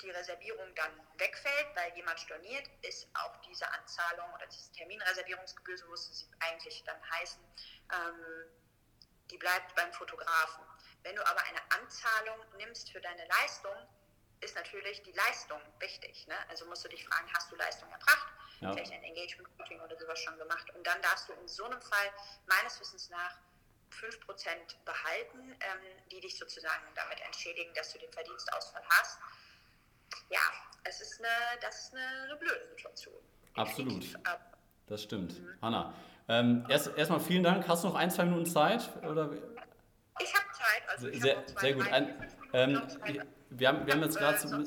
die 0.00 0.10
Reservierung 0.10 0.74
dann 0.76 0.92
wegfällt, 1.16 1.66
weil 1.74 1.92
jemand 1.96 2.20
storniert, 2.20 2.68
ist 2.82 3.08
auch 3.14 3.36
diese 3.42 3.68
Anzahlung 3.72 4.32
oder 4.34 4.46
diese 4.46 4.72
Terminreservierungsgebühr, 4.72 5.76
so 5.76 5.86
muss 5.88 6.06
sie 6.06 6.26
eigentlich 6.38 6.84
dann 6.84 7.10
heißen, 7.10 7.42
ähm, 7.92 8.50
die 9.30 9.38
bleibt 9.38 9.74
beim 9.74 9.92
Fotografen. 9.92 10.64
Wenn 11.08 11.16
du 11.16 11.26
aber 11.26 11.40
eine 11.40 11.62
Anzahlung 11.80 12.36
nimmst 12.58 12.92
für 12.92 13.00
deine 13.00 13.26
Leistung, 13.40 13.72
ist 14.42 14.54
natürlich 14.54 15.02
die 15.04 15.12
Leistung 15.12 15.58
wichtig. 15.80 16.26
Ne? 16.26 16.34
Also 16.50 16.66
musst 16.66 16.84
du 16.84 16.88
dich 16.90 17.02
fragen, 17.02 17.26
hast 17.32 17.50
du 17.50 17.56
Leistung 17.56 17.90
erbracht? 17.90 18.28
Ja. 18.60 18.72
Vielleicht 18.72 18.92
ein 18.92 19.02
Engagement-Coaching 19.02 19.80
oder 19.80 19.98
sowas 19.98 20.18
schon 20.18 20.36
gemacht. 20.36 20.68
Und 20.76 20.86
dann 20.86 21.00
darfst 21.00 21.30
du 21.30 21.32
in 21.32 21.48
so 21.48 21.64
einem 21.64 21.80
Fall 21.80 22.12
meines 22.46 22.78
Wissens 22.78 23.08
nach 23.08 23.38
5% 23.90 24.20
behalten, 24.84 25.56
ähm, 25.60 25.80
die 26.12 26.20
dich 26.20 26.36
sozusagen 26.36 26.84
damit 26.94 27.20
entschädigen, 27.22 27.72
dass 27.72 27.90
du 27.94 27.98
den 28.00 28.12
Verdienstausfall 28.12 28.82
hast. 28.90 29.18
Ja, 30.28 30.40
es 30.84 31.00
ist 31.00 31.20
eine, 31.20 31.60
das 31.62 31.84
ist 31.84 31.94
eine, 31.94 32.24
eine 32.24 32.36
blöde 32.36 32.68
Situation. 32.68 33.16
Absolut. 33.54 34.04
Das 34.88 35.02
stimmt. 35.02 35.40
Mhm. 35.40 35.58
Hanna, 35.62 35.94
ähm, 36.28 36.66
erst, 36.68 36.94
erstmal 36.98 37.20
vielen 37.20 37.44
Dank. 37.44 37.66
Hast 37.66 37.84
du 37.84 37.88
noch 37.88 37.94
ein, 37.94 38.10
zwei 38.10 38.24
Minuten 38.24 38.44
Zeit? 38.44 38.90
Oder? 39.04 39.30
Ich 40.20 40.34
habe 40.34 40.46
Zeit. 40.52 40.82
Also 40.88 41.08
sehr, 41.12 41.46
zwei, 41.46 41.60
sehr 41.60 41.72
gut. 41.74 41.92
Ein, 41.92 42.14
ähm, 42.52 42.82
wir, 43.50 43.68
haben, 43.68 43.86
wir 43.86 43.94
haben 43.94 44.02
jetzt 44.02 44.18
gerade 44.18 44.38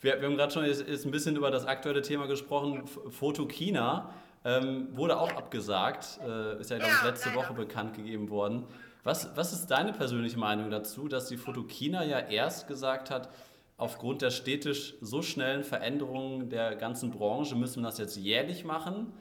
wir, 0.00 0.20
wir 0.20 0.28
haben 0.28 0.36
gerade 0.36 0.52
schon 0.52 0.64
ist, 0.64 0.82
ist 0.82 1.04
ein 1.04 1.10
bisschen 1.10 1.36
über 1.36 1.50
das 1.50 1.66
aktuelle 1.66 2.02
Thema 2.02 2.26
gesprochen. 2.26 2.86
Foto 2.86 3.46
China 3.46 4.14
ähm, 4.44 4.88
wurde 4.96 5.18
auch 5.18 5.32
abgesagt. 5.32 6.20
Äh, 6.24 6.60
ist 6.60 6.70
ja, 6.70 6.78
glaube 6.78 6.94
ich, 6.94 7.02
letzte 7.02 7.34
Woche 7.34 7.52
bekannt 7.52 7.94
gegeben 7.94 8.30
worden. 8.30 8.66
Was, 9.02 9.36
was 9.36 9.52
ist 9.52 9.66
deine 9.68 9.92
persönliche 9.92 10.38
Meinung 10.38 10.70
dazu, 10.70 11.08
dass 11.08 11.28
die 11.28 11.36
Foto 11.36 11.62
China 11.64 12.04
ja 12.04 12.18
erst 12.18 12.66
gesagt 12.66 13.10
hat, 13.10 13.28
aufgrund 13.76 14.22
der 14.22 14.30
stetisch 14.30 14.94
so 15.00 15.22
schnellen 15.22 15.62
Veränderungen 15.62 16.48
der 16.48 16.74
ganzen 16.74 17.10
Branche 17.10 17.54
müssen 17.54 17.82
wir 17.82 17.88
das 17.88 17.98
jetzt 17.98 18.16
jährlich 18.16 18.64
machen? 18.64 19.12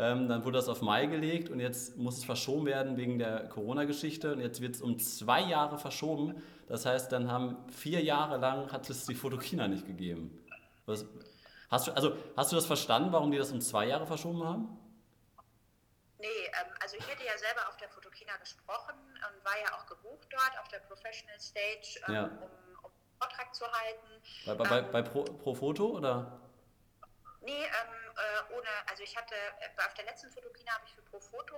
Ähm, 0.00 0.28
dann 0.28 0.44
wurde 0.44 0.58
das 0.58 0.68
auf 0.68 0.80
Mai 0.80 1.06
gelegt 1.06 1.50
und 1.50 1.58
jetzt 1.58 1.96
muss 1.96 2.18
es 2.18 2.24
verschoben 2.24 2.66
werden 2.66 2.96
wegen 2.96 3.18
der 3.18 3.48
Corona-Geschichte 3.48 4.32
und 4.32 4.40
jetzt 4.40 4.60
wird 4.60 4.76
es 4.76 4.80
um 4.80 4.98
zwei 5.00 5.40
Jahre 5.40 5.76
verschoben. 5.76 6.40
Das 6.68 6.86
heißt, 6.86 7.10
dann 7.10 7.32
haben 7.32 7.56
vier 7.68 8.02
Jahre 8.02 8.36
lang 8.36 8.70
hat 8.70 8.88
es 8.88 9.06
die 9.06 9.16
Fotokina 9.16 9.66
nicht 9.66 9.86
gegeben. 9.86 10.46
Was, 10.86 11.04
hast, 11.68 11.88
du, 11.88 11.92
also, 11.92 12.16
hast 12.36 12.52
du 12.52 12.56
das 12.56 12.66
verstanden, 12.66 13.10
warum 13.10 13.32
die 13.32 13.38
das 13.38 13.50
um 13.50 13.60
zwei 13.60 13.86
Jahre 13.86 14.06
verschoben 14.06 14.44
haben? 14.44 14.78
Nee, 16.18 16.26
ähm, 16.26 16.72
also 16.80 16.96
ich 16.96 17.08
hätte 17.08 17.24
ja 17.24 17.36
selber 17.36 17.68
auf 17.68 17.76
der 17.78 17.88
Fotokina 17.88 18.36
gesprochen 18.36 18.94
und 18.94 19.44
war 19.44 19.58
ja 19.60 19.76
auch 19.76 19.86
gebucht 19.86 20.28
dort 20.30 20.60
auf 20.60 20.68
der 20.68 20.78
Professional 20.78 21.40
Stage, 21.40 22.00
ähm, 22.06 22.14
ja. 22.14 22.24
um, 22.24 22.84
um 22.84 22.90
Vortrag 23.20 23.52
zu 23.52 23.64
halten. 23.64 24.06
Bei, 24.46 24.54
bei, 24.54 24.78
ähm, 24.78 24.86
bei 24.92 25.02
Pro, 25.02 25.24
Pro 25.24 25.54
Foto 25.54 25.86
oder? 25.96 26.40
Nee, 27.48 27.64
ähm, 27.64 28.12
äh, 28.14 28.52
ohne, 28.52 28.68
also 28.90 29.02
ich 29.02 29.16
hatte, 29.16 29.34
äh, 29.34 29.82
auf 29.82 29.94
der 29.94 30.04
letzten 30.04 30.30
Fotokina 30.30 30.70
habe 30.74 30.84
ich 30.84 30.92
für 30.92 31.00
Profoto 31.00 31.56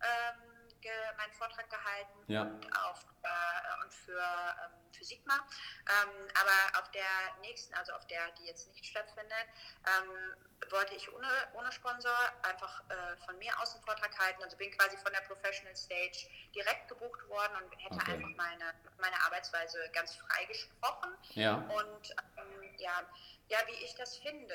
ähm, 0.00 0.70
ge, 0.80 0.92
meinen 1.16 1.32
Vortrag 1.32 1.68
gehalten 1.68 2.18
ja. 2.28 2.42
und, 2.42 2.76
auf, 2.78 3.04
äh, 3.24 3.82
und 3.82 3.92
für, 3.92 4.20
ähm, 4.20 4.92
für 4.92 5.04
Sigma. 5.04 5.34
Ähm, 5.34 6.28
aber 6.40 6.78
auf 6.80 6.88
der 6.92 7.40
nächsten, 7.40 7.74
also 7.74 7.92
auf 7.94 8.06
der, 8.06 8.30
die 8.38 8.44
jetzt 8.44 8.68
nicht 8.68 8.86
stattfindet, 8.86 9.46
ähm, 9.84 10.36
wollte 10.70 10.94
ich 10.94 11.12
ohne, 11.12 11.26
ohne 11.54 11.72
Sponsor 11.72 12.16
einfach 12.44 12.80
äh, 12.88 13.16
von 13.26 13.36
mir 13.38 13.58
aus 13.58 13.74
einen 13.74 13.82
Vortrag 13.82 14.16
halten. 14.16 14.44
Also 14.44 14.56
bin 14.56 14.70
quasi 14.70 14.96
von 14.98 15.12
der 15.12 15.22
Professional 15.22 15.74
Stage 15.74 16.28
direkt 16.54 16.86
gebucht 16.86 17.28
worden 17.28 17.56
und 17.64 17.76
hätte 17.82 17.96
okay. 17.96 18.12
einfach 18.12 18.28
meine, 18.36 18.74
meine 18.98 19.20
Arbeitsweise 19.22 19.90
ganz 19.92 20.14
frei 20.14 20.44
gesprochen. 20.44 21.16
Ja. 21.30 21.54
Und 21.54 22.10
ähm, 22.36 22.74
ja, 22.78 23.02
ja, 23.48 23.58
wie 23.66 23.84
ich 23.84 23.94
das 23.96 24.16
finde, 24.18 24.54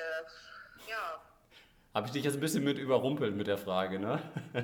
ja, 0.88 1.20
habe 1.94 2.06
ich 2.06 2.12
dich 2.12 2.24
jetzt 2.24 2.34
ein 2.34 2.40
bisschen 2.40 2.64
mit 2.64 2.78
überrumpelt 2.78 3.34
mit 3.34 3.46
der 3.46 3.58
Frage, 3.58 3.98
ne? 3.98 4.22
Nee, 4.52 4.62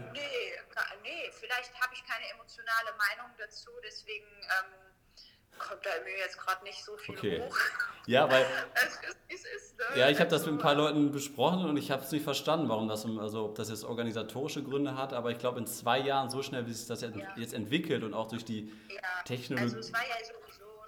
nee 1.02 1.30
vielleicht 1.32 1.74
habe 1.80 1.94
ich 1.94 2.04
keine 2.04 2.28
emotionale 2.30 2.90
Meinung 2.96 3.32
dazu, 3.38 3.70
deswegen 3.84 4.26
ähm, 4.26 5.58
kommt 5.58 5.84
da 5.84 5.90
mir 6.04 6.16
jetzt 6.18 6.38
gerade 6.38 6.62
nicht 6.64 6.84
so 6.84 6.96
viel 6.96 7.16
okay. 7.16 7.42
hoch. 7.42 7.58
Ja, 8.06 8.30
weil. 8.30 8.44
es 9.28 9.44
ist, 9.44 9.78
ne? 9.78 9.84
Ja, 9.96 10.10
ich 10.10 10.20
habe 10.20 10.30
das 10.30 10.44
mit 10.44 10.54
ein 10.54 10.58
paar 10.58 10.74
Leuten 10.74 11.10
besprochen 11.10 11.64
und 11.68 11.76
ich 11.76 11.90
habe 11.90 12.02
es 12.02 12.12
nicht 12.12 12.22
verstanden, 12.22 12.68
warum 12.68 12.88
das, 12.88 13.04
also 13.04 13.46
ob 13.46 13.54
das 13.54 13.70
jetzt 13.70 13.84
organisatorische 13.84 14.62
Gründe 14.62 14.96
hat, 14.96 15.12
aber 15.12 15.30
ich 15.30 15.38
glaube, 15.38 15.58
in 15.58 15.66
zwei 15.66 15.98
Jahren 15.98 16.30
so 16.30 16.42
schnell, 16.42 16.66
wie 16.66 16.72
sich 16.72 16.86
das 16.86 17.00
jetzt, 17.00 17.16
ja. 17.16 17.56
entwickelt 17.56 18.04
und 18.04 18.14
auch 18.14 18.28
durch 18.28 18.44
die 18.44 18.72
ja. 18.88 19.00
Technologie. 19.24 19.64
Also 19.64 19.78
es 19.78 19.92
war 19.92 20.06
ja 20.06 20.24
so 20.24 20.43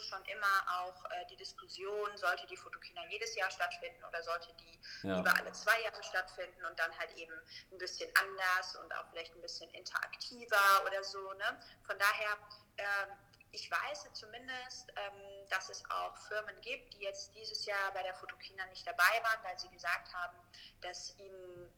schon 0.07 0.25
immer 0.25 0.81
auch 0.81 1.05
äh, 1.11 1.27
die 1.31 1.37
Diskussion, 1.37 2.16
sollte 2.16 2.47
die 2.47 2.57
Fotokina 2.57 3.03
jedes 3.09 3.35
Jahr 3.35 3.51
stattfinden 3.51 4.03
oder 4.05 4.23
sollte 4.23 4.53
die 4.55 4.81
ja. 5.03 5.21
über 5.21 5.37
alle 5.37 5.53
zwei 5.53 5.81
Jahre 5.83 6.03
stattfinden 6.03 6.64
und 6.64 6.79
dann 6.79 6.97
halt 6.99 7.12
eben 7.16 7.35
ein 7.73 7.79
bisschen 7.79 8.11
anders 8.16 8.77
und 8.77 8.92
auch 8.95 9.09
vielleicht 9.11 9.35
ein 9.35 9.42
bisschen 9.42 9.71
interaktiver 9.71 10.85
oder 10.87 11.03
so. 11.05 11.33
Ne? 11.35 11.61
Von 11.87 11.99
daher, 11.99 12.38
äh, 12.77 13.07
ich 13.53 13.71
weiß 13.71 14.12
zumindest, 14.12 14.92
ähm, 14.97 15.49
dass 15.49 15.69
es 15.71 15.83
auch 15.90 16.16
Firmen 16.29 16.61
gibt, 16.61 16.95
die 16.95 17.01
jetzt 17.01 17.35
dieses 17.35 17.64
Jahr 17.64 17.92
bei 17.92 18.03
der 18.03 18.14
Fotokina 18.14 18.66
nicht 18.66 18.87
dabei 18.87 19.23
waren, 19.23 19.45
weil 19.45 19.59
sie 19.59 19.71
gesagt 19.71 20.12
haben, 20.12 20.37
dass 20.81 21.16
ihnen 21.19 21.73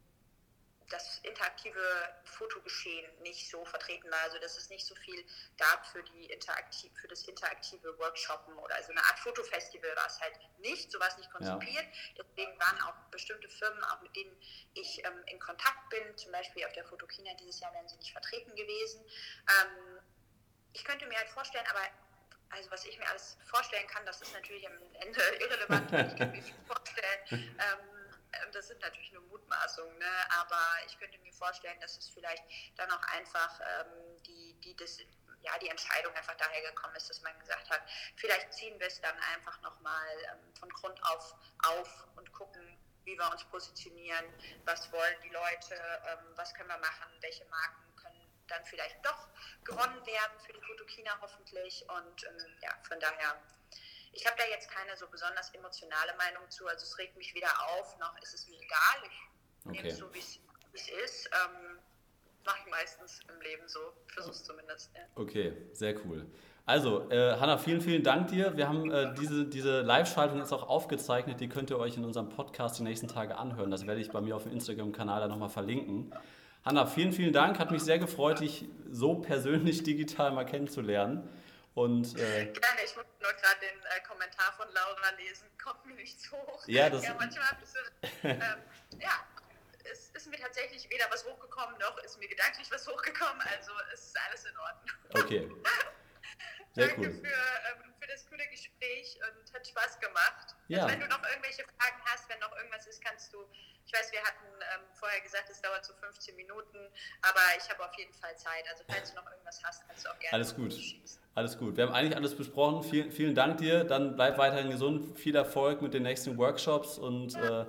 das 0.91 1.19
interaktive 1.23 1.81
Fotogeschehen 2.25 3.07
nicht 3.23 3.51
so 3.51 3.65
vertreten 3.65 4.11
war, 4.11 4.21
also 4.21 4.39
dass 4.39 4.57
es 4.57 4.71
nicht 4.71 4.87
so 4.87 4.95
viel 4.95 5.25
gab 5.59 5.87
für, 5.87 6.03
die 6.03 6.27
interaktiv, 6.27 6.91
für 7.01 7.09
das 7.09 7.23
interaktive 7.25 7.99
Workshoppen 7.99 8.55
oder 8.59 8.83
so 8.83 8.93
eine 8.93 9.05
Art 9.05 9.19
Fotofestival 9.19 9.95
war 9.97 10.07
es 10.07 10.21
halt 10.21 10.39
nicht, 10.59 10.91
so 10.91 10.99
war 11.01 11.09
es 11.09 11.17
nicht 11.19 11.31
konzipiert. 11.31 11.85
Ja. 11.85 12.23
Deswegen 12.23 12.59
waren 12.59 12.81
auch 12.83 12.95
bestimmte 13.11 13.49
Firmen, 13.49 13.83
auch 13.85 14.01
mit 14.03 14.15
denen 14.17 14.37
ich 14.75 15.05
ähm, 15.05 15.23
in 15.27 15.39
Kontakt 15.39 15.89
bin, 15.91 16.17
zum 16.17 16.33
Beispiel 16.33 16.65
auf 16.65 16.73
der 16.73 16.85
Fotokina 16.85 17.35
dieses 17.35 17.61
Jahr 17.61 17.73
wären 17.75 17.89
sie 17.89 17.97
nicht 17.97 18.13
vertreten 18.13 18.55
gewesen. 18.55 19.05
Ähm, 19.49 19.99
ich 20.73 20.85
könnte 20.85 21.07
mir 21.07 21.19
halt 21.19 21.29
vorstellen, 21.31 21.67
aber 21.71 21.81
also 22.51 22.71
was 22.71 22.85
ich 22.87 22.99
mir 22.99 23.09
alles 23.09 23.37
vorstellen 23.45 23.87
kann, 23.89 24.07
das 24.07 24.23
ist 24.23 24.33
natürlich 24.33 24.67
am 24.67 24.75
Ende 25.01 25.21
irrelevant, 25.41 26.13
ich 26.13 26.19
kann 26.19 26.31
mir 26.31 26.43
vorstellen. 26.67 27.19
Ähm, 27.59 27.98
ähm, 28.49 28.53
das 28.53 28.69
sind 28.69 28.81
natürlich 28.81 29.13
nur 29.13 29.23
Mutmaßungen, 29.23 29.99
ne? 29.99 30.11
aber 30.41 30.61
ich 30.87 30.99
könnte 30.99 31.19
mir 31.19 31.33
vorstellen, 31.33 31.79
dass 31.81 31.97
es 31.97 32.09
vielleicht 32.09 32.45
dann 32.77 32.91
auch 32.91 33.03
einfach 33.15 33.61
ähm, 33.61 34.23
die, 34.27 34.55
die, 34.65 34.77
das, 34.77 34.99
ja, 35.43 35.59
die 35.59 35.69
Entscheidung 35.69 36.13
einfach 36.15 36.37
daher 36.37 36.63
gekommen 36.71 36.95
ist, 36.97 37.09
dass 37.09 37.21
man 37.23 37.39
gesagt 37.39 37.69
hat, 37.71 37.83
vielleicht 38.17 38.53
ziehen 38.53 38.79
wir 38.79 38.87
es 38.87 39.01
dann 39.01 39.17
einfach 39.35 39.61
nochmal 39.63 40.09
ähm, 40.33 40.55
von 40.59 40.69
Grund 40.71 41.03
auf 41.05 41.35
auf 41.65 42.07
und 42.17 42.33
gucken, 42.33 42.79
wie 43.05 43.17
wir 43.17 43.31
uns 43.31 43.45
positionieren, 43.45 44.25
was 44.65 44.91
wollen 44.93 45.17
die 45.23 45.31
Leute, 45.31 45.75
ähm, 46.09 46.33
was 46.37 46.53
können 46.55 46.69
wir 46.69 46.79
machen, 46.79 47.11
welche 47.21 47.45
Marken 47.47 47.97
können 47.97 48.45
dann 48.49 48.65
vielleicht 48.65 49.05
doch 49.05 49.29
gewonnen 49.65 50.05
werden 50.07 50.41
für 50.45 50.53
die 50.53 50.63
Fotokina 50.63 51.19
hoffentlich 51.21 51.85
und 51.89 52.25
ähm, 52.25 52.59
ja, 52.63 52.71
von 52.83 52.99
daher 53.01 53.41
ich 54.13 54.27
habe 54.27 54.37
da 54.37 54.45
jetzt 54.51 54.71
keine 54.71 54.97
so 54.97 55.07
besonders 55.09 55.55
emotionale 55.55 56.15
Meinung 56.17 56.49
zu. 56.51 56.67
Also 56.67 56.85
es 56.85 56.99
regt 56.99 57.17
mich 57.17 57.35
weder 57.35 57.51
auf, 57.71 57.99
noch 57.99 58.17
ist 58.23 58.35
es 58.35 58.49
mir 58.49 58.57
egal. 58.57 59.11
Ich 59.11 59.67
okay. 59.67 59.77
nehme 59.77 59.89
es 59.89 59.99
so, 59.99 60.13
wie 60.15 60.19
es 60.19 60.89
ist. 61.05 61.31
Ähm, 61.33 61.79
Mache 62.45 62.59
ich 62.65 62.71
meistens 62.71 63.21
im 63.29 63.41
Leben 63.43 63.69
so. 63.69 63.79
Versuche 64.07 64.33
es 64.33 64.45
zumindest. 64.45 64.91
Ja. 64.95 65.03
Okay, 65.17 65.53
sehr 65.73 65.95
cool. 66.07 66.27
Also, 66.65 67.11
äh, 67.11 67.37
Hanna, 67.39 67.59
vielen, 67.59 67.81
vielen 67.81 68.03
Dank 68.03 68.29
dir. 68.29 68.57
Wir 68.57 68.69
haben 68.69 68.91
äh, 68.91 69.15
diese, 69.15 69.47
diese 69.47 69.81
Live-Schaltung 69.81 70.39
jetzt 70.39 70.53
auch 70.53 70.69
aufgezeichnet. 70.69 71.41
Die 71.41 71.49
könnt 71.49 71.71
ihr 71.71 71.79
euch 71.79 71.97
in 71.97 72.05
unserem 72.05 72.29
Podcast 72.29 72.79
die 72.79 72.83
nächsten 72.83 73.09
Tage 73.09 73.37
anhören. 73.37 73.71
Das 73.71 73.87
werde 73.87 74.01
ich 74.01 74.11
bei 74.11 74.21
mir 74.21 74.37
auf 74.37 74.45
dem 74.45 74.53
Instagram-Kanal 74.53 75.21
dann 75.21 75.31
nochmal 75.31 75.49
verlinken. 75.49 76.15
Hanna, 76.65 76.87
vielen, 76.87 77.13
vielen 77.13 77.33
Dank. 77.33 77.59
Hat 77.59 77.71
mich 77.71 77.83
sehr 77.83 77.99
gefreut, 77.99 78.41
dich 78.41 78.67
so 78.91 79.15
persönlich 79.17 79.83
digital 79.85 80.33
mal 80.33 80.45
kennenzulernen. 80.45 81.29
Und, 81.79 82.19
äh, 82.19 82.47
Gerne, 82.47 82.83
ich 82.85 82.97
muss 82.97 83.07
nur 83.21 83.33
gerade 83.35 83.61
den 83.61 83.79
äh, 83.85 84.01
Kommentar 84.01 84.53
von 84.55 84.67
Laura 84.73 85.11
lesen. 85.17 85.47
Kommt 85.63 85.87
mir 85.87 85.95
nichts 85.95 86.29
hoch. 86.33 86.65
Ja, 86.67 86.91
das 86.91 87.05
ja 87.05 87.15
manchmal 87.15 87.47
so, 87.63 87.79
ähm, 88.25 88.41
ja, 88.99 89.25
es 89.85 90.11
ist 90.11 90.27
mir 90.27 90.39
tatsächlich 90.39 90.91
weder 90.91 91.07
was 91.09 91.25
hochgekommen, 91.25 91.79
noch 91.79 91.97
ist 91.99 92.19
mir 92.19 92.27
gedanklich 92.27 92.69
was 92.73 92.85
hochgekommen. 92.89 93.41
Also 93.43 93.71
es 93.95 94.07
ist 94.07 94.19
alles 94.27 94.45
in 94.45 94.59
Ordnung. 94.59 94.97
Okay. 95.23 95.51
Sehr 96.73 96.89
Danke 96.89 97.01
cool. 97.01 97.15
für, 97.15 97.29
ähm, 97.31 97.95
für 98.01 98.09
das 98.09 98.27
coole 98.29 98.47
Gespräch 98.49 99.17
und 99.23 99.55
hat 99.55 99.65
Spaß 99.65 100.01
gemacht. 100.01 100.57
Ja. 100.67 100.83
Also 100.83 100.95
wenn 100.95 101.01
du 101.01 101.07
noch 101.07 101.23
irgendwelche 101.29 101.63
Fragen 101.63 102.03
hast, 102.07 102.29
wenn 102.29 102.41
noch 102.41 102.57
irgendwas 102.57 102.89
ist, 102.89 103.01
kannst 103.05 103.33
du, 103.33 103.49
ich 103.89 103.99
weiß, 103.99 104.13
wir 104.13 104.21
hatten 104.21 104.45
ähm, 104.75 104.83
vorher 104.93 105.21
gesagt, 105.23 105.49
es 105.51 105.63
dauert 105.63 105.83
so 105.83 105.95
15 105.95 106.37
Minuten, 106.37 106.77
aber 107.23 107.41
ich 107.57 107.71
habe 107.71 107.83
auf 107.83 107.97
jeden 107.97 108.13
Fall 108.13 108.37
Zeit. 108.37 108.65
Also 108.71 108.85
falls 108.87 109.11
du 109.11 109.17
noch 109.17 109.31
irgendwas 109.31 109.63
hast, 109.65 109.87
kannst 109.89 110.05
du 110.05 110.11
auch 110.11 110.19
gerne 110.19 110.35
Alles 110.35 110.55
gut. 110.55 110.75
Alles 111.35 111.57
gut. 111.57 111.77
Wir 111.77 111.87
haben 111.87 111.95
eigentlich 111.95 112.15
alles 112.15 112.37
besprochen. 112.37 112.83
Vielen, 112.83 113.11
vielen 113.11 113.35
Dank 113.35 113.57
dir. 113.59 113.85
Dann 113.85 114.15
bleib 114.15 114.37
weiterhin 114.37 114.71
gesund. 114.71 115.19
Viel 115.19 115.35
Erfolg 115.35 115.81
mit 115.81 115.95
den 115.95 116.03
nächsten 116.03 116.37
Workshops 116.37 116.99
und 116.99 117.33
ja, 117.33 117.63
äh, 117.63 117.67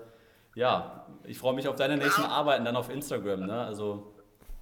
ja 0.56 1.08
ich 1.24 1.38
freue 1.38 1.54
mich 1.54 1.70
auf 1.70 1.78
deine 1.78 1.96
nächsten. 1.96 2.24
Arbeiten 2.24 2.66
dann 2.66 2.76
auf 2.76 2.90
Instagram. 2.90 3.46
Ne? 3.46 3.66
Also, 3.66 4.14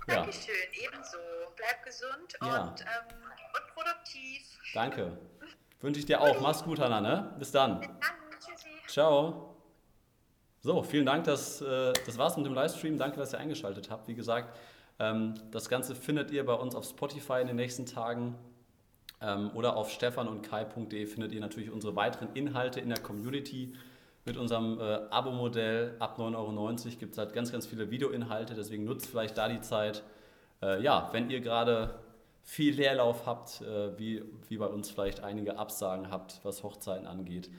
ja. 0.08 0.18
Dankeschön, 0.18 0.54
ebenso. 0.74 1.18
Bleib 1.56 1.84
gesund 1.84 2.38
ja. 2.40 2.66
und, 2.66 2.82
ähm, 2.82 3.18
und 3.18 3.74
produktiv. 3.74 4.44
Danke. 4.76 5.18
Wünsche 5.82 6.00
ich 6.00 6.06
dir 6.06 6.22
auch. 6.22 6.40
Mach's 6.40 6.64
gut, 6.64 6.80
Hanna. 6.80 7.02
Ne? 7.02 7.36
Bis 7.40 7.52
dann. 7.52 7.80
Bis 7.80 7.88
dann. 7.88 8.40
Tschüssi. 8.40 8.70
Ciao. 8.88 9.57
So, 10.62 10.82
vielen 10.84 11.06
Dank. 11.06 11.26
Das, 11.26 11.62
äh, 11.62 11.94
das 12.06 12.18
war's 12.18 12.36
mit 12.38 12.46
dem 12.46 12.54
Livestream. 12.54 12.98
Danke, 12.98 13.18
dass 13.18 13.34
ihr 13.34 13.40
eingeschaltet 13.40 13.90
habt. 13.90 14.08
Wie 14.08 14.16
gesagt, 14.16 14.58
ähm, 15.00 15.36
das 15.52 15.70
Ganze 15.70 15.96
findet 15.96 16.32
ihr 16.32 16.46
bei 16.46 16.54
uns 16.54 16.76
auf 16.76 16.86
Spotify 16.86 17.42
in 17.42 17.48
den 17.48 17.56
nächsten 17.56 17.86
Tagen. 17.86 18.36
Ähm, 19.22 19.52
oder 19.54 19.76
auf 19.76 19.92
stefanundkai.de 19.92 21.06
findet 21.06 21.32
ihr 21.32 21.42
natürlich 21.42 21.72
unsere 21.72 21.96
weiteren 21.96 22.30
Inhalte 22.34 22.80
in 22.80 22.90
der 22.90 23.00
Community. 23.00 23.74
Mit 24.26 24.36
unserem 24.38 24.80
äh, 24.80 25.00
Abo-Modell 25.10 25.96
ab 26.00 26.20
9,90 26.20 26.36
Euro 26.36 26.98
gibt 27.00 27.14
es 27.14 27.18
halt 27.18 27.34
ganz, 27.34 27.52
ganz 27.52 27.66
viele 27.66 27.90
Videoinhalte, 27.90 28.56
deswegen 28.56 28.84
nutzt 28.84 29.08
vielleicht 29.08 29.38
da 29.38 29.48
die 29.48 29.62
Zeit. 29.62 30.04
Äh, 30.62 30.82
ja, 30.84 31.10
wenn 31.14 31.30
ihr 31.30 31.40
gerade 31.40 32.00
viel 32.44 32.76
Leerlauf 32.76 33.26
habt, 33.26 33.62
äh, 33.62 33.98
wie, 33.98 34.24
wie 34.50 34.58
bei 34.58 34.68
uns 34.68 34.90
vielleicht 34.90 35.24
einige 35.24 35.58
Absagen 35.58 36.12
habt, 36.12 36.42
was 36.44 36.64
Hochzeiten 36.64 37.08
angeht, 37.08 37.50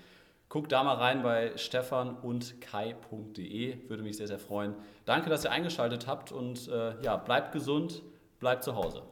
guckt 0.48 0.72
da 0.72 0.82
mal 0.82 0.94
rein 0.94 1.22
bei 1.22 1.56
stefan 1.56 2.16
und 2.16 2.60
kai.de, 2.60 3.88
würde 3.88 4.02
mich 4.02 4.16
sehr, 4.16 4.28
sehr 4.28 4.38
freuen. 4.38 4.74
Danke, 5.04 5.30
dass 5.30 5.44
ihr 5.44 5.50
eingeschaltet 5.50 6.06
habt 6.06 6.32
und 6.32 6.68
äh, 6.68 7.00
ja, 7.02 7.16
bleibt 7.16 7.52
gesund, 7.52 8.02
bleibt 8.40 8.64
zu 8.64 8.74
Hause. 8.74 9.02